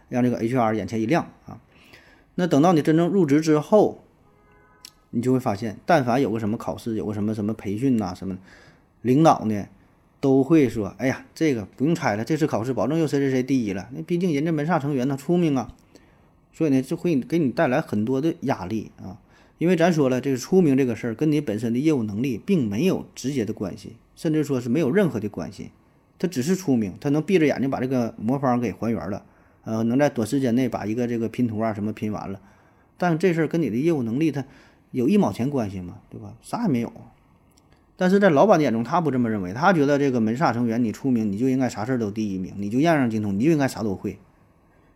[0.08, 1.60] 让这个 HR 眼前一亮啊。”
[2.36, 4.04] 那等到你真正入职之后，
[5.10, 8.38] 你就会发现，但凡有个什么考试，有个什么什么培训呐，什么
[9.02, 9.68] 领导呢，
[10.26, 15.72] 都会说：“哎呀，这个不用猜了，这次考试保证又谁谁谁第一了。”那毕竟人家门萨成员他出名啊，
[16.52, 19.20] 所以呢，就会给你带来很多的压力啊。
[19.60, 25.70] 因为咱说了，这个出名这个事儿跟你本身的业务能力并没有直接的关系，甚至说是没有任何的关系。
[26.18, 29.24] 他只是出名，他能闭着眼睛把这个魔方给还原了，
[29.64, 32.42] 呃，能在短时间内把一个这个拼图啊什么拼完了，
[32.98, 34.44] 但这事儿跟你的业务能力它。
[34.92, 36.00] 有一毛钱关系吗？
[36.10, 36.34] 对吧？
[36.42, 36.90] 啥也没有。
[37.98, 44.18] 但是在老板的眼中，他不这么认为，他觉得这个门萨成员你出名，你就应该啥事儿都第一名，你就样样精通，你就应该啥都会。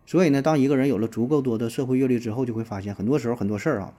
[0.06, 3.94] 所以呢，当一个人有了足够多的社会阅历之后，就会发现很多时候很多事儿啊，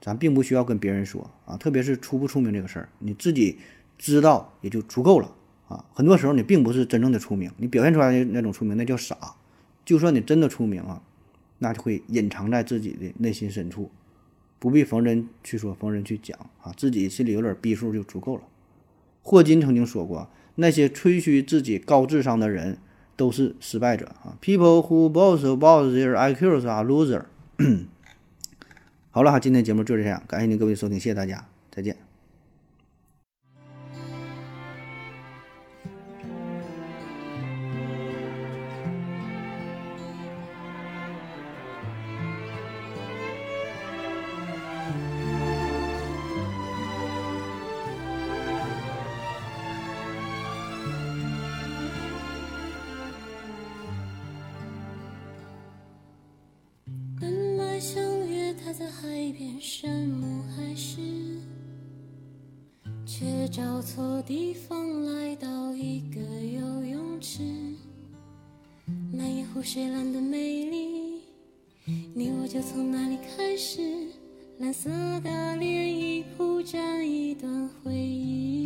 [0.00, 3.58] 咱并不需要跟别人说啊，特别是出不出名这个事儿，你自己
[3.98, 5.32] 知道也就足够了
[5.68, 5.84] 啊。
[5.92, 9.16] 很多时候你并不是真正的出名，你表现出来的那种出名那叫傻。
[9.84, 11.02] 就算你真的出名啊，
[11.58, 13.90] 那就会隐藏在自己的内心深处，
[14.62, 18.42] 不必逢人去说，逢人去讲啊，自己心里有点逼数就足够了。
[19.20, 22.78] 霍金曾经说过，那些吹嘘自己高智商的人。
[23.14, 27.24] 都是失败者啊！People who boast about their IQs are loser。
[29.12, 32.01] 好了哈，今天节目就这样，感谢您各位收听，谢谢大家，再见。
[69.62, 71.20] 湖水蓝的美丽，
[72.16, 73.80] 你我就从那里开始。
[74.58, 74.90] 蓝色
[75.20, 78.61] 的涟漪铺展一段回忆。